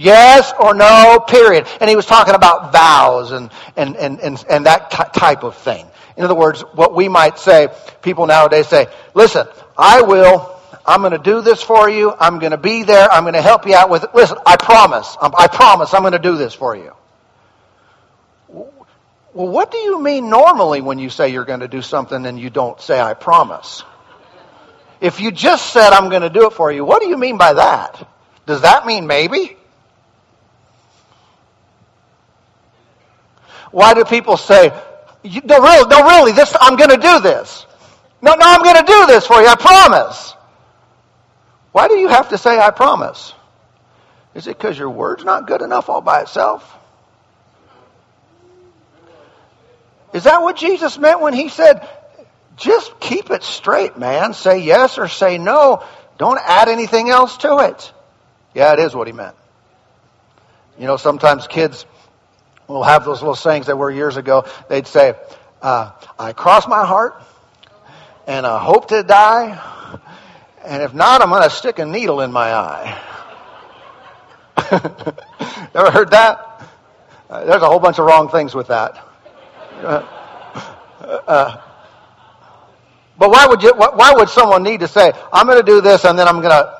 Yes 0.01 0.51
or 0.59 0.73
no, 0.73 1.23
period. 1.27 1.67
And 1.79 1.87
he 1.87 1.95
was 1.95 2.07
talking 2.07 2.33
about 2.33 2.71
vows 2.71 3.31
and, 3.31 3.51
and, 3.75 3.95
and, 3.95 4.19
and, 4.19 4.43
and 4.49 4.65
that 4.65 4.89
t- 4.89 5.19
type 5.19 5.43
of 5.43 5.55
thing. 5.57 5.85
In 6.17 6.23
other 6.23 6.33
words, 6.33 6.61
what 6.73 6.95
we 6.95 7.07
might 7.07 7.37
say, 7.37 7.67
people 8.01 8.25
nowadays 8.25 8.67
say, 8.67 8.87
listen, 9.13 9.45
I 9.77 10.01
will, 10.01 10.59
I'm 10.87 11.01
going 11.01 11.11
to 11.11 11.19
do 11.19 11.41
this 11.41 11.61
for 11.61 11.87
you. 11.87 12.11
I'm 12.19 12.39
going 12.39 12.49
to 12.49 12.57
be 12.57 12.81
there. 12.81 13.11
I'm 13.11 13.25
going 13.25 13.35
to 13.35 13.43
help 13.43 13.67
you 13.67 13.75
out 13.75 13.91
with 13.91 14.03
it. 14.03 14.15
Listen, 14.15 14.39
I 14.43 14.57
promise. 14.57 15.15
Um, 15.21 15.35
I 15.37 15.47
promise 15.47 15.93
I'm 15.93 16.01
going 16.01 16.13
to 16.13 16.19
do 16.19 16.35
this 16.35 16.55
for 16.55 16.75
you. 16.75 16.93
Well, 18.47 18.71
what 19.33 19.69
do 19.69 19.77
you 19.77 20.01
mean 20.01 20.31
normally 20.31 20.81
when 20.81 20.97
you 20.97 21.11
say 21.11 21.29
you're 21.29 21.45
going 21.45 21.59
to 21.59 21.67
do 21.67 21.83
something 21.83 22.25
and 22.25 22.39
you 22.39 22.49
don't 22.49 22.81
say, 22.81 22.99
I 22.99 23.13
promise? 23.13 23.83
If 24.99 25.19
you 25.19 25.31
just 25.31 25.71
said, 25.71 25.93
I'm 25.93 26.09
going 26.09 26.23
to 26.23 26.31
do 26.31 26.47
it 26.47 26.53
for 26.53 26.71
you, 26.71 26.83
what 26.83 27.03
do 27.03 27.07
you 27.07 27.17
mean 27.17 27.37
by 27.37 27.53
that? 27.53 28.07
Does 28.47 28.61
that 28.61 28.87
mean 28.87 29.05
maybe? 29.05 29.57
Why 33.71 33.93
do 33.93 34.03
people 34.05 34.37
say, 34.37 34.69
no, 35.23 35.59
really, 35.59 35.87
no, 35.89 36.03
really, 36.03 36.31
this, 36.33 36.55
I'm 36.59 36.75
going 36.75 36.89
to 36.89 36.97
do 36.97 37.19
this. 37.19 37.65
No, 38.21 38.33
no, 38.33 38.45
I'm 38.45 38.63
going 38.63 38.77
to 38.77 38.83
do 38.83 39.05
this 39.07 39.25
for 39.25 39.41
you, 39.41 39.47
I 39.47 39.55
promise. 39.55 40.35
Why 41.71 41.87
do 41.87 41.95
you 41.95 42.07
have 42.07 42.29
to 42.29 42.37
say, 42.37 42.59
I 42.59 42.69
promise? 42.71 43.33
Is 44.35 44.47
it 44.47 44.57
because 44.57 44.77
your 44.77 44.89
word's 44.89 45.23
not 45.23 45.47
good 45.47 45.61
enough 45.61 45.89
all 45.89 46.01
by 46.01 46.21
itself? 46.21 46.77
Is 50.13 50.23
that 50.25 50.41
what 50.41 50.57
Jesus 50.57 50.97
meant 50.97 51.21
when 51.21 51.33
he 51.33 51.49
said, 51.49 51.87
just 52.57 52.99
keep 52.99 53.31
it 53.31 53.43
straight, 53.43 53.97
man. 53.97 54.33
Say 54.33 54.59
yes 54.63 54.97
or 54.97 55.07
say 55.07 55.37
no. 55.37 55.83
Don't 56.17 56.39
add 56.43 56.67
anything 56.67 57.09
else 57.09 57.37
to 57.37 57.59
it. 57.59 57.93
Yeah, 58.53 58.73
it 58.73 58.79
is 58.79 58.93
what 58.93 59.07
he 59.07 59.13
meant. 59.13 59.35
You 60.77 60.85
know, 60.85 60.97
sometimes 60.97 61.47
kids 61.47 61.85
will 62.71 62.83
have 62.83 63.05
those 63.05 63.21
little 63.21 63.35
sayings 63.35 63.67
that 63.67 63.77
were 63.77 63.91
years 63.91 64.17
ago. 64.17 64.45
They'd 64.69 64.87
say, 64.87 65.13
uh, 65.61 65.91
I 66.17 66.33
cross 66.33 66.67
my 66.67 66.85
heart 66.85 67.21
and 68.27 68.45
I 68.45 68.63
hope 68.63 68.87
to 68.89 69.03
die. 69.03 69.59
And 70.63 70.83
if 70.83 70.93
not, 70.93 71.21
I'm 71.21 71.29
going 71.29 71.43
to 71.43 71.49
stick 71.49 71.79
a 71.79 71.85
needle 71.85 72.21
in 72.21 72.31
my 72.31 72.53
eye. 72.53 73.01
Ever 75.75 75.91
heard 75.91 76.11
that? 76.11 76.69
Uh, 77.29 77.45
there's 77.45 77.61
a 77.61 77.65
whole 77.65 77.79
bunch 77.79 77.97
of 77.99 78.05
wrong 78.05 78.29
things 78.29 78.53
with 78.53 78.67
that. 78.67 79.07
Uh, 79.77 80.05
uh, 81.27 81.61
but 83.17 83.31
why 83.31 83.47
would 83.47 83.63
you? 83.63 83.73
Why 83.73 84.13
would 84.13 84.29
someone 84.29 84.63
need 84.63 84.81
to 84.81 84.87
say, 84.87 85.13
"I'm 85.31 85.45
going 85.45 85.59
to 85.59 85.65
do 85.65 85.79
this," 85.79 86.05
and 86.05 86.17
then 86.17 86.27
I'm 86.27 86.41
going 86.41 86.49
to, 86.51 86.73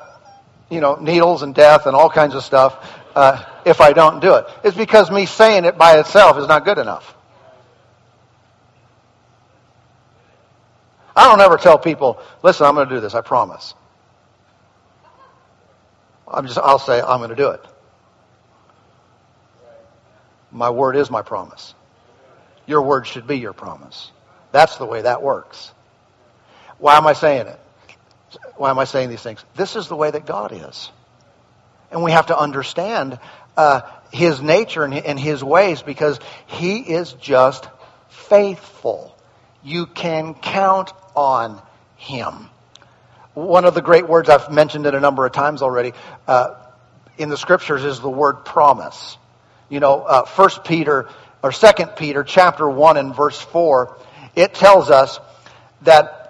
you 0.70 0.80
know, 0.80 0.96
needles 0.96 1.42
and 1.42 1.54
death 1.54 1.86
and 1.86 1.96
all 1.96 2.10
kinds 2.10 2.34
of 2.34 2.42
stuff 2.44 3.01
uh, 3.14 3.44
if 3.64 3.80
I 3.80 3.92
don't 3.92 4.20
do 4.20 4.34
it? 4.34 4.46
It's 4.64 4.76
because 4.76 5.10
me 5.10 5.26
saying 5.26 5.64
it 5.64 5.78
by 5.78 5.98
itself 5.98 6.38
is 6.38 6.46
not 6.48 6.64
good 6.64 6.78
enough. 6.78 7.14
I 11.14 11.24
don't 11.28 11.40
ever 11.40 11.58
tell 11.58 11.78
people, 11.78 12.20
"Listen, 12.42 12.66
I'm 12.66 12.74
going 12.74 12.88
to 12.88 12.94
do 12.94 13.00
this. 13.00 13.14
I 13.14 13.20
promise." 13.20 13.74
I'm 16.26 16.46
just. 16.46 16.58
I'll 16.58 16.78
say, 16.78 17.00
"I'm 17.00 17.18
going 17.18 17.30
to 17.30 17.36
do 17.36 17.50
it." 17.50 17.64
My 20.50 20.70
word 20.70 20.96
is 20.96 21.10
my 21.10 21.22
promise. 21.22 21.74
Your 22.66 22.82
word 22.82 23.06
should 23.06 23.26
be 23.26 23.38
your 23.38 23.52
promise. 23.52 24.10
That's 24.52 24.76
the 24.76 24.86
way 24.86 25.02
that 25.02 25.22
works. 25.22 25.72
Why 26.78 26.96
am 26.96 27.06
I 27.06 27.14
saying 27.14 27.46
it? 27.46 27.60
Why 28.56 28.70
am 28.70 28.78
I 28.78 28.84
saying 28.84 29.10
these 29.10 29.22
things? 29.22 29.44
This 29.56 29.76
is 29.76 29.88
the 29.88 29.96
way 29.96 30.10
that 30.10 30.26
God 30.26 30.52
is. 30.52 30.90
And 31.92 32.02
we 32.02 32.12
have 32.12 32.26
to 32.26 32.38
understand 32.38 33.18
uh, 33.56 33.82
His 34.12 34.40
nature 34.40 34.84
and, 34.84 34.94
and 34.94 35.20
His 35.20 35.44
ways 35.44 35.82
because 35.82 36.18
He 36.46 36.78
is 36.78 37.12
just 37.14 37.68
faithful. 38.08 39.16
You 39.62 39.86
can 39.86 40.34
count 40.34 40.92
on 41.14 41.60
Him. 41.96 42.48
One 43.34 43.64
of 43.64 43.74
the 43.74 43.82
great 43.82 44.08
words 44.08 44.28
I've 44.28 44.50
mentioned 44.52 44.86
it 44.86 44.94
a 44.94 45.00
number 45.00 45.24
of 45.24 45.32
times 45.32 45.62
already 45.62 45.92
uh, 46.26 46.54
in 47.16 47.28
the 47.28 47.36
scriptures 47.36 47.84
is 47.84 48.00
the 48.00 48.10
word 48.10 48.44
promise. 48.44 49.16
You 49.68 49.80
know, 49.80 50.02
uh, 50.02 50.24
First 50.24 50.64
Peter 50.64 51.08
or 51.42 51.52
Second 51.52 51.92
Peter 51.96 52.24
chapter 52.24 52.68
1 52.68 52.96
and 52.96 53.14
verse 53.14 53.40
4, 53.40 53.96
it 54.36 54.54
tells 54.54 54.90
us 54.90 55.18
that 55.82 56.22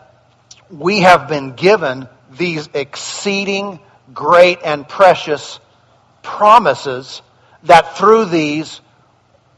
we 0.70 1.00
have 1.00 1.28
been 1.28 1.52
given 1.52 2.08
these 2.30 2.68
exceeding 2.72 3.80
great 4.12 4.58
and 4.64 4.88
precious 4.88 5.60
promises 6.22 7.22
that 7.64 7.96
through 7.96 8.26
these 8.26 8.80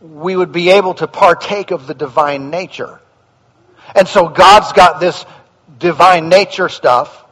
we 0.01 0.37
would 0.37 0.53
be 0.53 0.71
able 0.71 0.95
to 0.95 1.07
partake 1.07 1.71
of 1.71 1.87
the 1.87 1.95
divine 1.95 2.51
nature. 2.51 3.01
And 3.95 4.07
so 4.07 4.29
God's 4.29 4.73
got 4.73 5.01
this 5.01 5.25
divine 5.79 6.29
nature 6.29 6.69
stuff. 6.69 7.23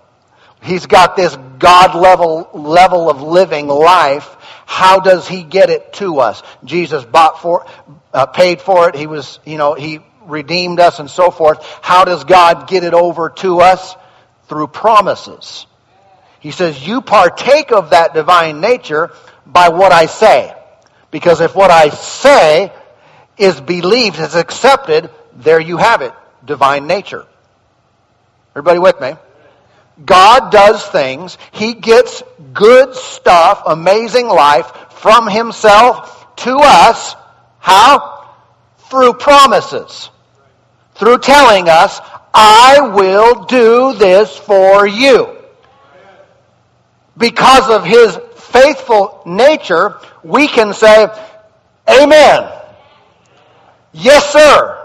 He's 0.62 0.86
got 0.86 1.16
this 1.16 1.36
God 1.58 1.94
level 1.94 2.48
level 2.54 3.10
of 3.10 3.20
living 3.20 3.66
life 3.66 4.36
how 4.72 5.00
does 5.00 5.28
he 5.28 5.42
get 5.42 5.68
it 5.68 5.92
to 5.94 6.20
us? 6.20 6.42
Jesus 6.64 7.04
bought 7.04 7.42
for, 7.42 7.66
uh, 8.14 8.24
paid 8.24 8.62
for 8.62 8.88
it. 8.88 8.94
He 8.94 9.06
was, 9.06 9.38
you 9.44 9.58
know, 9.58 9.74
he 9.74 10.00
redeemed 10.24 10.80
us 10.80 10.98
and 10.98 11.10
so 11.10 11.30
forth. 11.30 11.62
How 11.82 12.06
does 12.06 12.24
God 12.24 12.68
get 12.68 12.82
it 12.82 12.94
over 12.94 13.28
to 13.28 13.60
us? 13.60 13.94
Through 14.48 14.68
promises. 14.68 15.66
He 16.42 16.50
says, 16.50 16.84
you 16.84 17.02
partake 17.02 17.70
of 17.70 17.90
that 17.90 18.14
divine 18.14 18.60
nature 18.60 19.12
by 19.46 19.68
what 19.68 19.92
I 19.92 20.06
say. 20.06 20.52
Because 21.12 21.40
if 21.40 21.54
what 21.54 21.70
I 21.70 21.90
say 21.90 22.72
is 23.38 23.60
believed, 23.60 24.18
is 24.18 24.34
accepted, 24.34 25.08
there 25.36 25.60
you 25.60 25.76
have 25.76 26.02
it. 26.02 26.12
Divine 26.44 26.88
nature. 26.88 27.24
Everybody 28.56 28.80
with 28.80 29.00
me? 29.00 29.14
God 30.04 30.50
does 30.50 30.84
things. 30.84 31.38
He 31.52 31.74
gets 31.74 32.24
good 32.52 32.96
stuff, 32.96 33.62
amazing 33.64 34.26
life 34.26 34.66
from 34.94 35.28
Himself 35.28 36.34
to 36.38 36.56
us. 36.58 37.14
How? 37.60 38.34
Through 38.90 39.12
promises. 39.12 40.10
Through 40.96 41.18
telling 41.18 41.68
us, 41.68 42.00
I 42.34 42.80
will 42.94 43.44
do 43.44 43.92
this 43.92 44.36
for 44.36 44.88
you. 44.88 45.38
Because 47.16 47.68
of 47.70 47.84
His 47.84 48.18
faithful 48.36 49.22
nature, 49.26 49.98
we 50.22 50.48
can 50.48 50.72
say, 50.74 51.08
Amen. 51.88 52.50
Yes, 53.92 54.32
sir. 54.32 54.78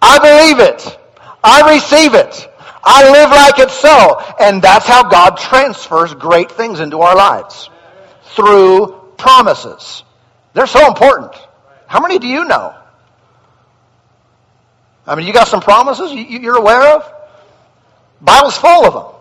I 0.00 0.18
believe 0.18 0.60
it. 0.60 0.98
I 1.42 1.74
receive 1.74 2.14
it. 2.14 2.48
I 2.84 3.10
live 3.10 3.30
like 3.30 3.58
it's 3.58 3.74
so. 3.74 4.20
And 4.40 4.62
that's 4.62 4.86
how 4.86 5.08
God 5.08 5.36
transfers 5.36 6.14
great 6.14 6.52
things 6.52 6.80
into 6.80 7.00
our 7.00 7.16
lives. 7.16 7.70
Through 8.34 9.12
promises. 9.16 10.04
They're 10.54 10.66
so 10.66 10.86
important. 10.86 11.34
How 11.86 12.00
many 12.00 12.18
do 12.18 12.28
you 12.28 12.44
know? 12.44 12.74
I 15.06 15.14
mean, 15.14 15.26
you 15.26 15.32
got 15.32 15.48
some 15.48 15.60
promises 15.60 16.12
you're 16.12 16.56
aware 16.56 16.96
of? 16.96 17.12
Bible's 18.20 18.56
full 18.56 18.86
of 18.86 18.94
them. 18.94 19.15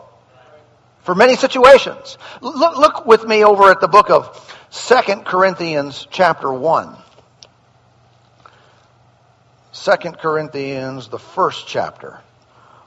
For 1.06 1.14
many 1.14 1.36
situations. 1.36 2.18
Look, 2.42 2.78
look 2.78 3.06
with 3.06 3.28
me 3.28 3.46
over 3.46 3.70
at 3.70 3.80
the 3.80 3.88
book 3.88 4.10
of 4.10 4.56
Second 4.72 5.24
Corinthians 5.24 6.08
chapter 6.10 6.52
1. 6.52 6.98
2 9.72 9.92
Corinthians, 10.14 11.10
the 11.10 11.20
first 11.20 11.68
chapter. 11.68 12.20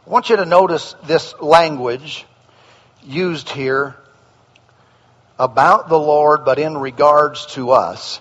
I 0.04 0.10
want 0.10 0.30
you 0.30 0.36
to 0.36 0.46
notice 0.46 0.96
this 1.04 1.32
language 1.40 2.26
used 3.04 3.50
here 3.50 3.94
about 5.38 5.88
the 5.88 5.98
Lord, 5.98 6.44
but 6.44 6.58
in 6.58 6.76
regards 6.76 7.46
to 7.52 7.70
us. 7.70 8.20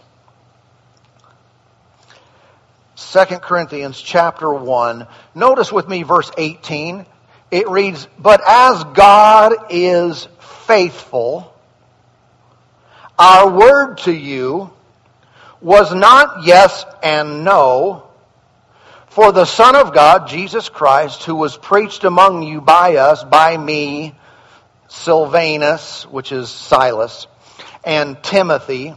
2 2.98 3.26
Corinthians 3.40 4.00
chapter 4.00 4.54
1. 4.54 5.08
Notice 5.34 5.72
with 5.72 5.90
me 5.90 6.04
verse 6.04 6.30
18. 6.38 7.08
It 7.50 7.70
reads, 7.70 8.08
But 8.20 8.42
as 8.46 8.84
God 8.84 9.54
is 9.70 10.28
faithful, 10.66 11.54
our 13.18 13.50
word 13.50 14.00
to 14.00 14.12
you 14.12 14.72
was 15.62 15.94
not 15.94 16.46
yes 16.46 16.86
and 17.02 17.44
no, 17.44 18.04
for 19.08 19.32
the 19.32 19.46
Son 19.46 19.76
of 19.76 19.94
God, 19.94 20.28
Jesus 20.28 20.70
Christ, 20.70 21.24
who 21.24 21.36
was 21.36 21.58
preached 21.58 22.04
among 22.04 22.44
you 22.44 22.62
by 22.62 22.98
us, 22.98 23.24
by 23.24 23.58
me, 23.58 24.14
Silvanus, 24.90 26.04
which 26.04 26.32
is 26.32 26.50
Silas, 26.50 27.28
and 27.84 28.22
Timothy, 28.22 28.94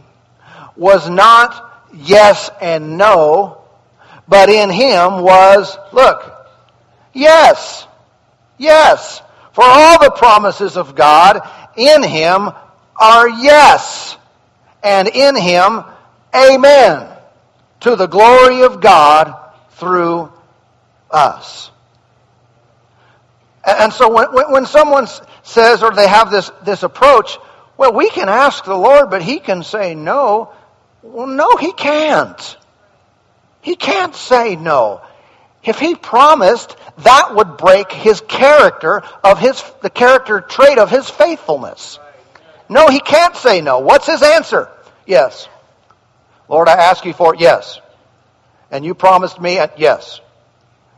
was 0.75 1.09
not 1.09 1.87
yes 1.93 2.49
and 2.61 2.97
no, 2.97 3.61
but 4.27 4.49
in 4.49 4.69
him 4.69 5.21
was, 5.21 5.77
look, 5.91 6.47
yes, 7.13 7.87
yes. 8.61 9.21
For 9.53 9.63
all 9.65 9.99
the 9.99 10.11
promises 10.11 10.77
of 10.77 10.95
God 10.95 11.41
in 11.75 12.03
him 12.03 12.49
are 12.95 13.29
yes, 13.29 14.17
and 14.83 15.07
in 15.07 15.35
him, 15.35 15.83
amen, 16.33 17.07
to 17.81 17.95
the 17.95 18.07
glory 18.07 18.63
of 18.63 18.79
God 18.79 19.35
through 19.71 20.31
us. 21.09 21.71
And 23.65 23.91
so 23.91 24.11
when, 24.11 24.51
when 24.51 24.65
someone 24.65 25.07
says, 25.43 25.83
or 25.83 25.91
they 25.91 26.07
have 26.07 26.31
this, 26.31 26.49
this 26.63 26.83
approach, 26.83 27.37
well, 27.77 27.93
we 27.93 28.09
can 28.09 28.29
ask 28.29 28.63
the 28.63 28.75
Lord, 28.75 29.09
but 29.09 29.21
He 29.21 29.39
can 29.39 29.63
say 29.63 29.95
no. 29.95 30.51
Well, 31.03 31.27
no, 31.27 31.57
He 31.57 31.71
can't. 31.71 32.57
He 33.61 33.75
can't 33.75 34.15
say 34.15 34.55
no. 34.55 35.01
If 35.63 35.79
he 35.79 35.95
promised, 35.95 36.75
that 36.99 37.35
would 37.35 37.57
break 37.57 37.91
his 37.91 38.21
character 38.21 39.03
of 39.23 39.39
his, 39.39 39.63
the 39.81 39.89
character 39.89 40.41
trait 40.41 40.77
of 40.77 40.89
his 40.89 41.09
faithfulness. 41.09 41.99
No, 42.67 42.87
he 42.87 42.99
can't 42.99 43.35
say 43.35 43.61
no. 43.61 43.79
What's 43.79 44.07
his 44.07 44.23
answer? 44.23 44.69
Yes. 45.05 45.47
Lord, 46.49 46.67
I 46.67 46.73
ask 46.73 47.05
you 47.05 47.13
for 47.13 47.35
it. 47.35 47.39
Yes. 47.41 47.79
And 48.71 48.83
you 48.85 48.95
promised 48.95 49.39
me, 49.39 49.59
yes. 49.77 50.21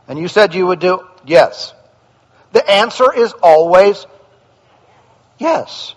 And 0.08 0.18
you 0.18 0.28
said 0.28 0.54
you 0.54 0.66
would 0.66 0.78
do, 0.78 1.06
yes. 1.26 1.74
The 2.52 2.70
answer 2.70 3.12
is 3.12 3.32
always 3.42 4.06
yes. 5.38 5.94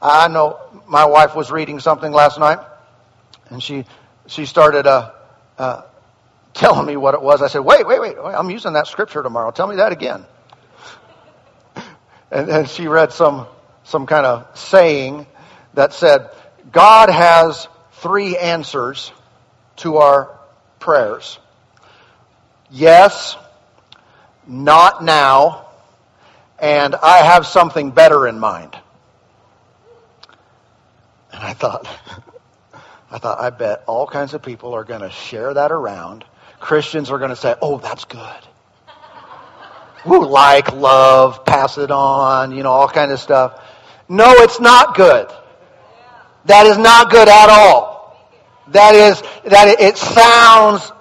I 0.00 0.28
know 0.28 0.60
my 0.86 1.06
wife 1.06 1.34
was 1.34 1.50
reading 1.50 1.80
something 1.80 2.12
last 2.12 2.38
night, 2.38 2.58
and 3.48 3.62
she 3.62 3.84
she 4.26 4.44
started 4.44 4.86
a, 4.86 5.14
telling 6.58 6.86
me 6.86 6.96
what 6.96 7.14
it 7.14 7.22
was. 7.22 7.40
I 7.40 7.48
said, 7.48 7.60
"Wait, 7.60 7.86
wait, 7.86 8.00
wait! 8.00 8.16
I'm 8.18 8.50
using 8.50 8.74
that 8.74 8.86
scripture 8.86 9.22
tomorrow. 9.22 9.50
Tell 9.50 9.66
me 9.66 9.76
that 9.76 9.92
again." 9.92 10.26
And, 12.30 12.50
and 12.50 12.68
she 12.68 12.88
read 12.88 13.12
some 13.12 13.46
some 13.84 14.06
kind 14.06 14.26
of 14.26 14.58
saying 14.58 15.26
that 15.74 15.94
said, 15.94 16.28
"God 16.70 17.08
has 17.08 17.68
three 17.92 18.36
answers 18.36 19.12
to 19.76 19.98
our 19.98 20.36
prayers: 20.80 21.38
yes, 22.70 23.36
not 24.46 25.02
now, 25.02 25.66
and 26.58 26.94
I 26.94 27.18
have 27.18 27.46
something 27.46 27.92
better 27.92 28.26
in 28.26 28.38
mind." 28.38 28.76
And 31.32 31.42
I 31.42 31.52
thought, 31.52 31.86
I 33.10 33.18
thought, 33.18 33.40
I 33.40 33.50
bet 33.50 33.84
all 33.86 34.06
kinds 34.08 34.34
of 34.34 34.42
people 34.42 34.74
are 34.74 34.84
going 34.84 35.02
to 35.02 35.10
share 35.10 35.54
that 35.54 35.70
around. 35.70 36.24
Christians 36.60 37.10
are 37.10 37.18
going 37.18 37.30
to 37.30 37.36
say, 37.36 37.54
oh, 37.62 37.78
that's 37.78 38.04
good. 38.04 38.40
Woo, 40.04 40.26
like, 40.26 40.72
love, 40.72 41.44
pass 41.44 41.78
it 41.78 41.90
on, 41.90 42.52
you 42.52 42.62
know, 42.62 42.70
all 42.70 42.88
kind 42.88 43.10
of 43.10 43.20
stuff. 43.20 43.62
No, 44.08 44.30
it's 44.30 44.60
not 44.60 44.96
good. 44.96 45.30
That 46.46 46.66
is 46.66 46.78
not 46.78 47.10
good 47.10 47.28
at 47.28 47.50
all. 47.50 48.16
That 48.68 48.94
is, 48.94 49.20
that 49.44 49.68
it, 49.68 49.80
it 49.80 49.98
sounds, 49.98 50.92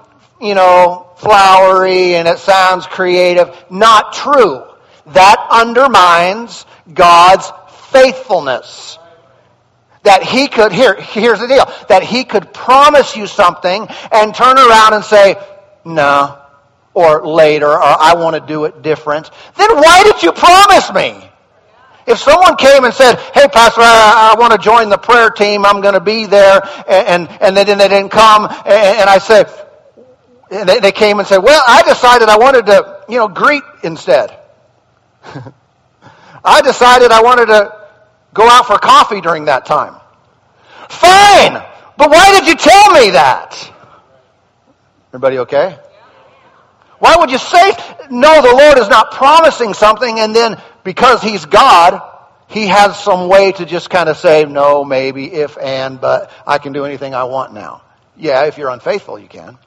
you 0.41 0.56
know, 0.56 1.10
flowery 1.17 2.15
and 2.15 2.28
it 2.28 2.39
sounds 2.39 2.86
creative. 2.86 3.56
Not 3.70 4.13
true. 4.13 4.63
That 5.08 5.48
undermines 5.50 6.65
God's 6.93 7.52
faithfulness 7.91 8.98
that 10.08 10.24
he 10.24 10.48
could, 10.48 10.72
here, 10.72 10.96
here's 10.96 11.41
the 11.41 11.48
deal, 11.48 11.65
that 11.89 12.02
he 12.02 12.24
could 12.24 12.54
promise 12.54 13.17
you 13.17 13.28
something 13.28 13.86
and 14.13 14.34
turn 14.34 14.58
around 14.58 14.93
and 14.93 15.04
say, 15.04 15.36
no, 15.84 16.41
or 16.93 17.28
later, 17.28 17.67
or 17.67 17.84
I 17.84 18.13
want 18.15 18.36
to 18.36 18.39
do 18.39 18.63
it 18.63 18.82
different, 18.82 19.30
then 19.58 19.70
why 19.76 20.04
did 20.04 20.24
you 20.24 20.32
promise 20.32 20.93
me? 20.93 21.30
If 22.08 22.20
someone 22.20 22.56
came 22.56 22.86
and 22.86 22.93
said, 22.93 23.17
hey, 23.34 23.50
Pastor, 23.50 23.82
I, 23.82 24.34
I 24.34 24.39
want 24.39 24.54
to 24.54 24.60
join 24.60 24.88
the 24.88 24.98
prayer 24.98 25.30
team, 25.30 25.65
I'm 25.65 25.82
going 25.82 25.93
to 25.93 26.00
be 26.00 26.26
there, 26.26 26.62
and, 26.88 27.28
and, 27.28 27.41
and 27.41 27.58
then 27.58 27.78
they 27.78 27.89
didn't 27.89 28.12
come, 28.12 28.46
and, 28.46 29.00
and 29.02 29.10
I 29.10 29.17
said, 29.17 29.52
and 30.50 30.70
they, 30.70 30.80
they 30.80 30.93
came 30.93 31.20
and 31.20 31.28
said, 31.28 31.39
well, 31.39 31.62
I 31.67 31.84
decided 31.84 32.30
I 32.30 32.38
wanted 32.38 32.67
to, 32.67 33.04
you 33.10 33.17
know, 33.17 33.28
greet 33.28 33.63
instead. 33.84 34.39
I 36.46 36.62
decided 36.62 37.12
I 37.12 37.22
wanted 37.22 37.48
to 37.48 37.77
go 38.34 38.48
out 38.48 38.66
for 38.66 38.78
coffee 38.78 39.22
during 39.22 39.46
that 39.46 39.66
time. 39.66 39.96
Fine, 40.90 41.54
but 41.98 42.10
why 42.10 42.40
did 42.40 42.48
you 42.48 42.56
tell 42.56 42.92
me 42.94 43.12
that? 43.12 43.74
Everybody 45.10 45.40
okay? 45.40 45.78
Why 47.00 47.16
would 47.18 47.30
you 47.30 47.38
say, 47.38 47.72
no, 48.10 48.42
the 48.42 48.56
Lord 48.56 48.78
is 48.80 48.90
not 48.90 49.12
promising 49.12 49.74
something, 49.74 50.20
and 50.20 50.36
then 50.36 50.62
because 50.84 51.22
He's 51.22 51.46
God, 51.46 52.02
He 52.48 52.68
has 52.68 53.00
some 53.00 53.28
way 53.28 53.52
to 53.52 53.66
just 53.66 53.90
kind 53.90 54.10
of 54.10 54.18
say, 54.18 54.46
no, 54.46 54.84
maybe, 54.84 55.32
if, 55.32 55.58
and, 55.58 56.02
but 56.02 56.32
I 56.46 56.58
can 56.58 56.74
do 56.74 56.86
anything 56.86 57.13
I 57.13 57.26
want 57.26 57.54
now. 57.54 57.84
Yeah, 58.16 58.46
if 58.46 58.58
you're 58.58 58.70
unfaithful, 58.70 59.20
you 59.20 59.28
can. 59.28 59.58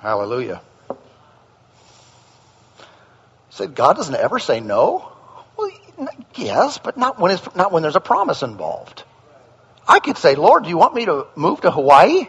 Hallelujah. 0.00 0.60
Said 3.52 3.74
God 3.74 3.96
doesn't 3.96 4.14
ever 4.14 4.38
say 4.38 4.60
no. 4.60 5.12
Well, 5.58 5.70
yes, 6.34 6.78
but 6.78 6.96
not 6.96 7.20
when 7.20 7.32
it's 7.32 7.54
not 7.54 7.70
when 7.70 7.82
there's 7.82 7.96
a 7.96 8.00
promise 8.00 8.42
involved. 8.42 9.04
I 9.86 9.98
could 9.98 10.16
say, 10.16 10.36
Lord, 10.36 10.64
do 10.64 10.70
you 10.70 10.78
want 10.78 10.94
me 10.94 11.04
to 11.04 11.26
move 11.36 11.60
to 11.60 11.70
Hawaii? 11.70 12.28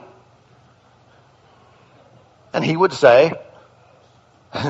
And 2.51 2.63
he 2.63 2.75
would 2.75 2.91
say, 2.91 3.31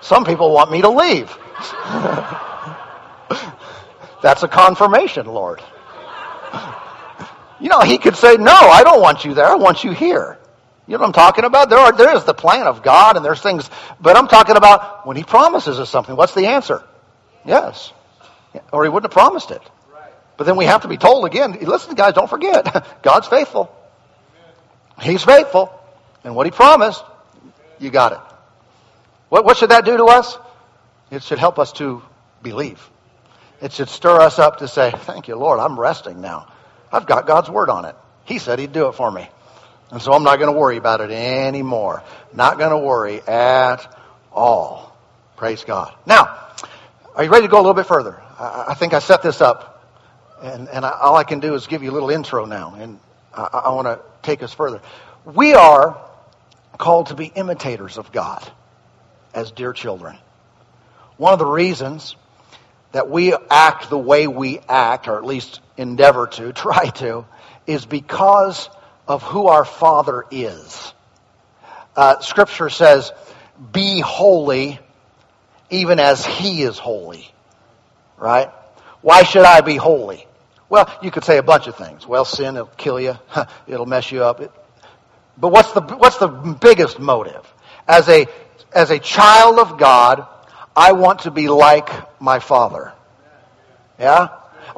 Some 0.00 0.24
people 0.24 0.50
want 0.50 0.70
me 0.70 0.80
to 0.80 0.88
leave. 0.88 1.28
That's 4.22 4.42
a 4.42 4.48
confirmation, 4.48 5.26
Lord. 5.26 5.62
You 7.60 7.70
know, 7.70 7.80
he 7.80 7.98
could 7.98 8.16
say, 8.16 8.36
No, 8.36 8.52
I 8.52 8.82
don't 8.82 9.00
want 9.00 9.24
you 9.24 9.32
there. 9.32 9.46
I 9.46 9.54
want 9.54 9.84
you 9.84 9.92
here. 9.92 10.38
You 10.86 10.92
know 10.92 11.00
what 11.00 11.06
I'm 11.06 11.12
talking 11.12 11.44
about? 11.44 11.70
There 11.70 11.78
are, 11.78 11.92
there 11.92 12.14
is 12.14 12.24
the 12.24 12.34
plan 12.34 12.66
of 12.66 12.82
God 12.82 13.16
and 13.16 13.24
there's 13.24 13.40
things, 13.40 13.68
but 14.00 14.16
I'm 14.16 14.28
talking 14.28 14.56
about 14.56 15.06
when 15.06 15.16
He 15.16 15.24
promises 15.24 15.80
us 15.80 15.88
something, 15.88 16.14
what's 16.14 16.34
the 16.34 16.46
answer? 16.46 16.82
Yes. 17.44 17.92
Or 18.70 18.84
He 18.84 18.90
wouldn't 18.90 19.10
have 19.10 19.16
promised 19.16 19.50
it. 19.50 19.62
But 20.36 20.44
then 20.44 20.56
we 20.56 20.66
have 20.66 20.82
to 20.82 20.88
be 20.88 20.96
told 20.96 21.24
again, 21.24 21.52
listen 21.62 21.94
guys, 21.94 22.14
don't 22.14 22.28
forget, 22.28 22.86
God's 23.02 23.28
faithful. 23.28 23.74
He's 25.00 25.24
faithful. 25.24 25.72
And 26.22 26.34
what 26.34 26.46
He 26.46 26.50
promised, 26.50 27.02
you 27.78 27.90
got 27.90 28.12
it. 28.12 28.18
What, 29.30 29.44
what 29.44 29.56
should 29.56 29.70
that 29.70 29.84
do 29.84 29.96
to 29.96 30.04
us? 30.04 30.36
It 31.10 31.22
should 31.22 31.38
help 31.38 31.58
us 31.58 31.72
to 31.74 32.02
believe. 32.42 32.80
It 33.62 33.72
should 33.72 33.88
stir 33.88 34.20
us 34.20 34.38
up 34.38 34.58
to 34.58 34.68
say, 34.68 34.90
thank 34.90 35.28
you 35.28 35.36
Lord, 35.36 35.60
I'm 35.60 35.80
resting 35.80 36.20
now. 36.20 36.52
I've 36.92 37.06
got 37.06 37.26
God's 37.26 37.48
word 37.48 37.70
on 37.70 37.86
it. 37.86 37.96
He 38.26 38.38
said 38.38 38.58
He'd 38.58 38.72
do 38.72 38.88
it 38.88 38.92
for 38.92 39.10
me. 39.10 39.28
And 39.90 40.00
so 40.00 40.12
I'm 40.12 40.22
not 40.22 40.38
going 40.38 40.52
to 40.52 40.58
worry 40.58 40.76
about 40.76 41.00
it 41.00 41.10
anymore. 41.10 42.02
Not 42.32 42.58
going 42.58 42.70
to 42.70 42.78
worry 42.78 43.20
at 43.22 43.86
all. 44.32 44.96
Praise 45.36 45.64
God. 45.64 45.94
Now, 46.06 46.48
are 47.14 47.24
you 47.24 47.30
ready 47.30 47.46
to 47.46 47.50
go 47.50 47.58
a 47.58 47.62
little 47.62 47.74
bit 47.74 47.86
further? 47.86 48.20
I, 48.38 48.66
I 48.68 48.74
think 48.74 48.94
I 48.94 48.98
set 48.98 49.22
this 49.22 49.40
up, 49.40 49.88
and, 50.42 50.68
and 50.68 50.84
I, 50.84 50.90
all 50.90 51.16
I 51.16 51.24
can 51.24 51.40
do 51.40 51.54
is 51.54 51.66
give 51.66 51.82
you 51.82 51.90
a 51.90 51.94
little 51.94 52.10
intro 52.10 52.44
now, 52.44 52.74
and 52.78 52.98
I, 53.32 53.60
I 53.64 53.70
want 53.72 53.86
to 53.86 54.00
take 54.22 54.42
us 54.42 54.52
further. 54.52 54.80
We 55.24 55.54
are 55.54 56.00
called 56.78 57.08
to 57.08 57.14
be 57.14 57.26
imitators 57.26 57.98
of 57.98 58.10
God 58.12 58.50
as 59.32 59.52
dear 59.52 59.72
children. 59.72 60.16
One 61.16 61.32
of 61.32 61.38
the 61.38 61.46
reasons 61.46 62.16
that 62.92 63.10
we 63.10 63.34
act 63.50 63.90
the 63.90 63.98
way 63.98 64.26
we 64.26 64.60
act, 64.68 65.08
or 65.08 65.18
at 65.18 65.24
least 65.24 65.60
endeavor 65.76 66.26
to, 66.28 66.52
try 66.54 66.86
to, 66.90 67.26
is 67.66 67.86
because 67.86 68.68
of 69.06 69.22
who 69.22 69.46
our 69.48 69.64
Father 69.64 70.24
is. 70.30 70.92
Uh, 71.96 72.20
scripture 72.20 72.70
says, 72.70 73.12
be 73.72 74.00
holy 74.00 74.80
even 75.70 75.98
as 76.00 76.24
He 76.24 76.62
is 76.62 76.78
holy. 76.78 77.28
Right? 78.16 78.50
Why 79.00 79.22
should 79.22 79.44
I 79.44 79.60
be 79.60 79.76
holy? 79.76 80.26
Well, 80.68 80.90
you 81.02 81.10
could 81.10 81.24
say 81.24 81.38
a 81.38 81.42
bunch 81.42 81.66
of 81.66 81.76
things. 81.76 82.06
Well, 82.06 82.24
sin 82.24 82.54
will 82.54 82.66
kill 82.66 82.98
you. 83.00 83.18
It'll 83.66 83.86
mess 83.86 84.10
you 84.10 84.24
up. 84.24 84.40
But 85.36 85.48
what's 85.48 85.72
the, 85.72 85.82
what's 85.82 86.18
the 86.18 86.28
biggest 86.28 86.98
motive? 86.98 87.46
As 87.86 88.08
a, 88.08 88.26
as 88.72 88.90
a 88.90 88.98
child 88.98 89.58
of 89.58 89.78
God, 89.78 90.26
I 90.74 90.92
want 90.92 91.20
to 91.20 91.30
be 91.30 91.48
like 91.48 91.88
my 92.20 92.38
Father. 92.38 92.92
Yeah? 93.98 94.28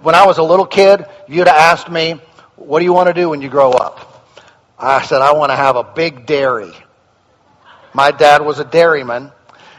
When 0.03 0.15
I 0.15 0.27
was 0.27 0.39
a 0.39 0.43
little 0.43 0.67
kid, 0.67 1.07
you'd 1.29 1.47
have 1.47 1.57
asked 1.57 1.91
me, 1.91 2.21
what 2.57 2.81
do 2.81 2.85
you 2.85 2.93
want 2.93 3.09
to 3.09 3.15
do 3.15 3.31
when 3.31 3.41
you 3.41 3.49
grow 3.49 3.71
up? 3.71 4.16
I 4.79 5.03
said, 5.03 5.23
I 5.23 5.33
want 5.33 5.51
to 5.51 5.57
have 5.57 5.77
a 5.77 5.85
big 5.85 6.27
dairy. 6.27 6.73
My 7.95 8.11
dad 8.11 8.43
was 8.43 8.59
a 8.59 8.65
dairyman. 8.65 9.33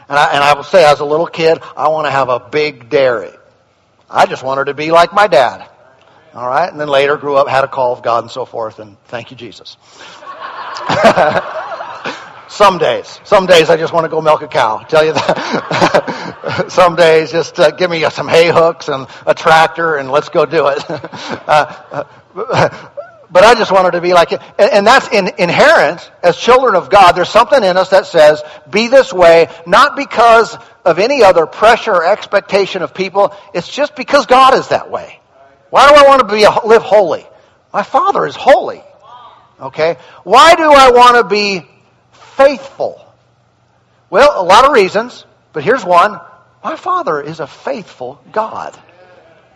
And 0.08 0.18
I, 0.18 0.32
and 0.32 0.42
I 0.42 0.54
will 0.54 0.64
say, 0.64 0.84
as 0.84 1.00
a 1.00 1.04
little 1.04 1.26
kid, 1.26 1.58
I 1.76 1.88
want 1.88 2.06
to 2.06 2.10
have 2.10 2.30
a 2.30 2.40
big 2.40 2.88
dairy. 2.88 3.30
I 4.10 4.26
just 4.26 4.42
wanted 4.42 4.64
to 4.66 4.74
be 4.74 4.90
like 4.90 5.12
my 5.12 5.26
dad. 5.26 5.68
All 6.34 6.46
right? 6.46 6.70
And 6.70 6.80
then 6.80 6.88
later 6.88 7.16
grew 7.16 7.36
up, 7.36 7.46
had 7.48 7.64
a 7.64 7.68
call 7.68 7.92
of 7.92 8.02
God 8.02 8.24
and 8.24 8.30
so 8.30 8.44
forth, 8.44 8.78
and 8.78 8.96
thank 9.04 9.30
you, 9.30 9.36
Jesus. 9.36 9.76
some 12.48 12.78
days. 12.78 13.20
Some 13.24 13.46
days 13.46 13.70
I 13.70 13.76
just 13.76 13.92
want 13.92 14.04
to 14.04 14.08
go 14.08 14.20
milk 14.20 14.42
a 14.42 14.48
cow. 14.48 14.78
Tell 14.78 15.04
you 15.04 15.12
that. 15.12 16.64
some 16.68 16.96
days 16.96 17.30
just 17.30 17.60
uh, 17.60 17.70
give 17.70 17.90
me 17.90 18.08
some 18.10 18.28
hay 18.28 18.50
hooks 18.50 18.88
and 18.88 19.06
a 19.26 19.34
tractor 19.34 19.96
and 19.96 20.10
let's 20.10 20.30
go 20.30 20.46
do 20.46 20.68
it. 20.68 20.82
uh, 20.90 22.04
uh, 22.36 22.88
but 23.30 23.44
I 23.44 23.54
just 23.54 23.70
wanted 23.70 23.92
to 23.92 24.00
be 24.00 24.14
like 24.14 24.32
it. 24.32 24.40
And, 24.58 24.86
that's 24.86 25.08
in, 25.08 25.28
inherent 25.38 26.10
as 26.22 26.36
children 26.36 26.74
of 26.74 26.90
God. 26.90 27.12
There's 27.12 27.28
something 27.28 27.62
in 27.62 27.76
us 27.76 27.90
that 27.90 28.06
says, 28.06 28.42
be 28.70 28.88
this 28.88 29.12
way, 29.12 29.48
not 29.66 29.96
because 29.96 30.56
of 30.84 30.98
any 30.98 31.22
other 31.22 31.46
pressure 31.46 31.92
or 31.92 32.06
expectation 32.06 32.82
of 32.82 32.94
people. 32.94 33.34
It's 33.52 33.68
just 33.68 33.94
because 33.94 34.26
God 34.26 34.54
is 34.54 34.68
that 34.68 34.90
way. 34.90 35.20
Why 35.70 35.88
do 35.88 35.94
I 35.96 36.08
want 36.08 36.20
to 36.20 36.34
be 36.34 36.46
live 36.66 36.82
holy? 36.82 37.26
My 37.72 37.82
Father 37.82 38.26
is 38.26 38.36
holy. 38.36 38.82
Okay? 39.60 39.96
Why 40.24 40.54
do 40.54 40.70
I 40.70 40.90
want 40.90 41.16
to 41.16 41.24
be 41.24 41.66
faithful? 42.12 43.04
Well, 44.08 44.40
a 44.40 44.44
lot 44.44 44.64
of 44.64 44.72
reasons, 44.72 45.26
but 45.52 45.62
here's 45.62 45.84
one. 45.84 46.18
My 46.64 46.76
Father 46.76 47.20
is 47.20 47.40
a 47.40 47.46
faithful 47.46 48.22
God. 48.32 48.78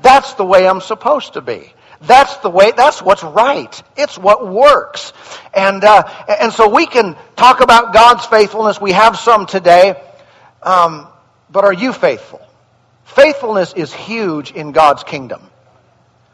That's 0.02 0.34
the 0.34 0.44
way 0.44 0.68
I'm 0.68 0.80
supposed 0.80 1.34
to 1.34 1.40
be. 1.40 1.72
That's 2.02 2.36
the 2.38 2.50
way, 2.50 2.72
that's 2.76 3.00
what's 3.00 3.22
right. 3.22 3.82
It's 3.96 4.18
what 4.18 4.48
works. 4.48 5.12
And, 5.54 5.84
uh, 5.84 6.02
and 6.28 6.52
so 6.52 6.68
we 6.68 6.86
can 6.86 7.16
talk 7.36 7.60
about 7.60 7.94
God's 7.94 8.26
faithfulness. 8.26 8.80
We 8.80 8.92
have 8.92 9.16
some 9.16 9.46
today. 9.46 10.00
Um, 10.62 11.06
but 11.50 11.64
are 11.64 11.72
you 11.72 11.92
faithful? 11.92 12.40
Faithfulness 13.04 13.72
is 13.74 13.92
huge 13.92 14.50
in 14.52 14.72
God's 14.72 15.04
kingdom. 15.04 15.42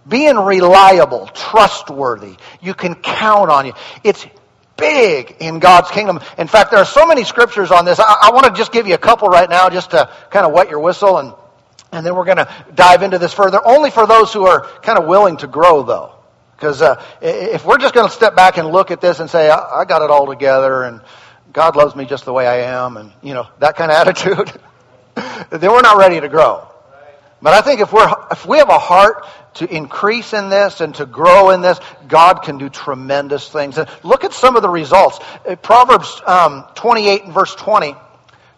Being 0.06 0.36
reliable, 0.36 1.26
trustworthy, 1.26 2.36
you 2.62 2.72
can 2.72 2.94
count 2.94 3.50
on 3.50 3.66
you. 3.66 3.72
It's 4.02 4.26
big 4.76 5.36
in 5.40 5.58
God's 5.58 5.90
kingdom. 5.90 6.20
In 6.38 6.46
fact, 6.46 6.70
there 6.70 6.80
are 6.80 6.86
so 6.86 7.06
many 7.06 7.24
scriptures 7.24 7.70
on 7.70 7.84
this. 7.84 8.00
I, 8.00 8.04
I 8.04 8.30
want 8.32 8.46
to 8.46 8.52
just 8.52 8.72
give 8.72 8.86
you 8.86 8.94
a 8.94 8.98
couple 8.98 9.28
right 9.28 9.50
now 9.50 9.68
just 9.68 9.90
to 9.90 10.10
kind 10.30 10.46
of 10.46 10.52
wet 10.52 10.70
your 10.70 10.78
whistle 10.78 11.18
and, 11.18 11.34
and 11.92 12.04
then 12.04 12.14
we're 12.14 12.24
going 12.24 12.38
to 12.38 12.48
dive 12.74 13.02
into 13.02 13.18
this 13.18 13.32
further. 13.32 13.60
Only 13.64 13.90
for 13.90 14.06
those 14.06 14.32
who 14.32 14.46
are 14.46 14.66
kind 14.82 14.98
of 14.98 15.06
willing 15.06 15.36
to 15.38 15.46
grow 15.46 15.82
though. 15.82 16.12
Because 16.56 16.82
uh, 16.82 17.02
if 17.20 17.64
we're 17.64 17.78
just 17.78 17.94
going 17.94 18.08
to 18.08 18.12
step 18.12 18.34
back 18.34 18.58
and 18.58 18.68
look 18.68 18.90
at 18.90 19.00
this 19.00 19.20
and 19.20 19.30
say, 19.30 19.48
I, 19.48 19.80
I 19.80 19.84
got 19.84 20.02
it 20.02 20.10
all 20.10 20.26
together 20.26 20.82
and 20.82 21.00
God 21.52 21.76
loves 21.76 21.94
me 21.94 22.04
just 22.04 22.24
the 22.24 22.32
way 22.32 22.46
I 22.46 22.78
am 22.82 22.96
and, 22.96 23.12
you 23.22 23.32
know, 23.34 23.46
that 23.60 23.76
kind 23.76 23.90
of 23.90 23.96
attitude, 24.08 24.52
then 25.50 25.70
we're 25.70 25.82
not 25.82 25.96
ready 25.96 26.20
to 26.20 26.28
grow. 26.28 26.66
But 27.40 27.54
I 27.54 27.60
think 27.60 27.80
if 27.80 27.92
we're, 27.92 28.12
if 28.32 28.46
we 28.46 28.58
have 28.58 28.68
a 28.68 28.78
heart 28.78 29.24
to 29.54 29.72
increase 29.72 30.32
in 30.32 30.48
this 30.48 30.80
and 30.80 30.94
to 30.96 31.06
grow 31.06 31.50
in 31.50 31.60
this, 31.60 31.78
God 32.08 32.42
can 32.42 32.58
do 32.58 32.68
tremendous 32.68 33.48
things. 33.48 33.78
And 33.78 33.88
look 34.02 34.24
at 34.24 34.32
some 34.32 34.56
of 34.56 34.62
the 34.62 34.68
results. 34.68 35.20
Uh, 35.48 35.54
Proverbs 35.54 36.20
um, 36.26 36.64
28 36.74 37.24
and 37.24 37.32
verse 37.32 37.54
20. 37.54 37.94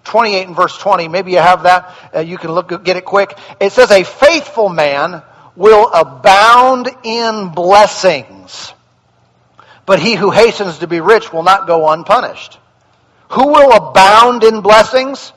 28 0.05 0.47
and 0.49 0.57
verse 0.57 0.77
20. 0.79 1.09
Maybe 1.09 1.33
you 1.33 1.39
have 1.39 1.65
that. 1.65 1.95
Uh, 2.15 2.21
you 2.21 2.39
can 2.39 2.53
look, 2.53 2.85
get 2.85 2.97
it 2.97 3.05
quick. 3.05 3.37
It 3.61 3.73
says, 3.73 3.91
a 3.91 4.05
faithful 4.05 4.69
man 4.69 5.23
will 5.57 5.91
abound 5.93 6.89
in 7.05 7.51
blessings, 7.51 8.73
but 9.87 10.01
he 10.01 10.15
who 10.15 10.31
hastens 10.31 10.79
to 10.79 10.87
be 10.87 11.01
rich 11.01 11.33
will 11.33 11.43
not 11.43 11.67
go 11.67 11.89
unpunished. 11.89 12.59
Who 13.31 13.49
will 13.49 13.73
abound 13.73 14.43
in 14.43 14.61
blessings? 14.61 15.33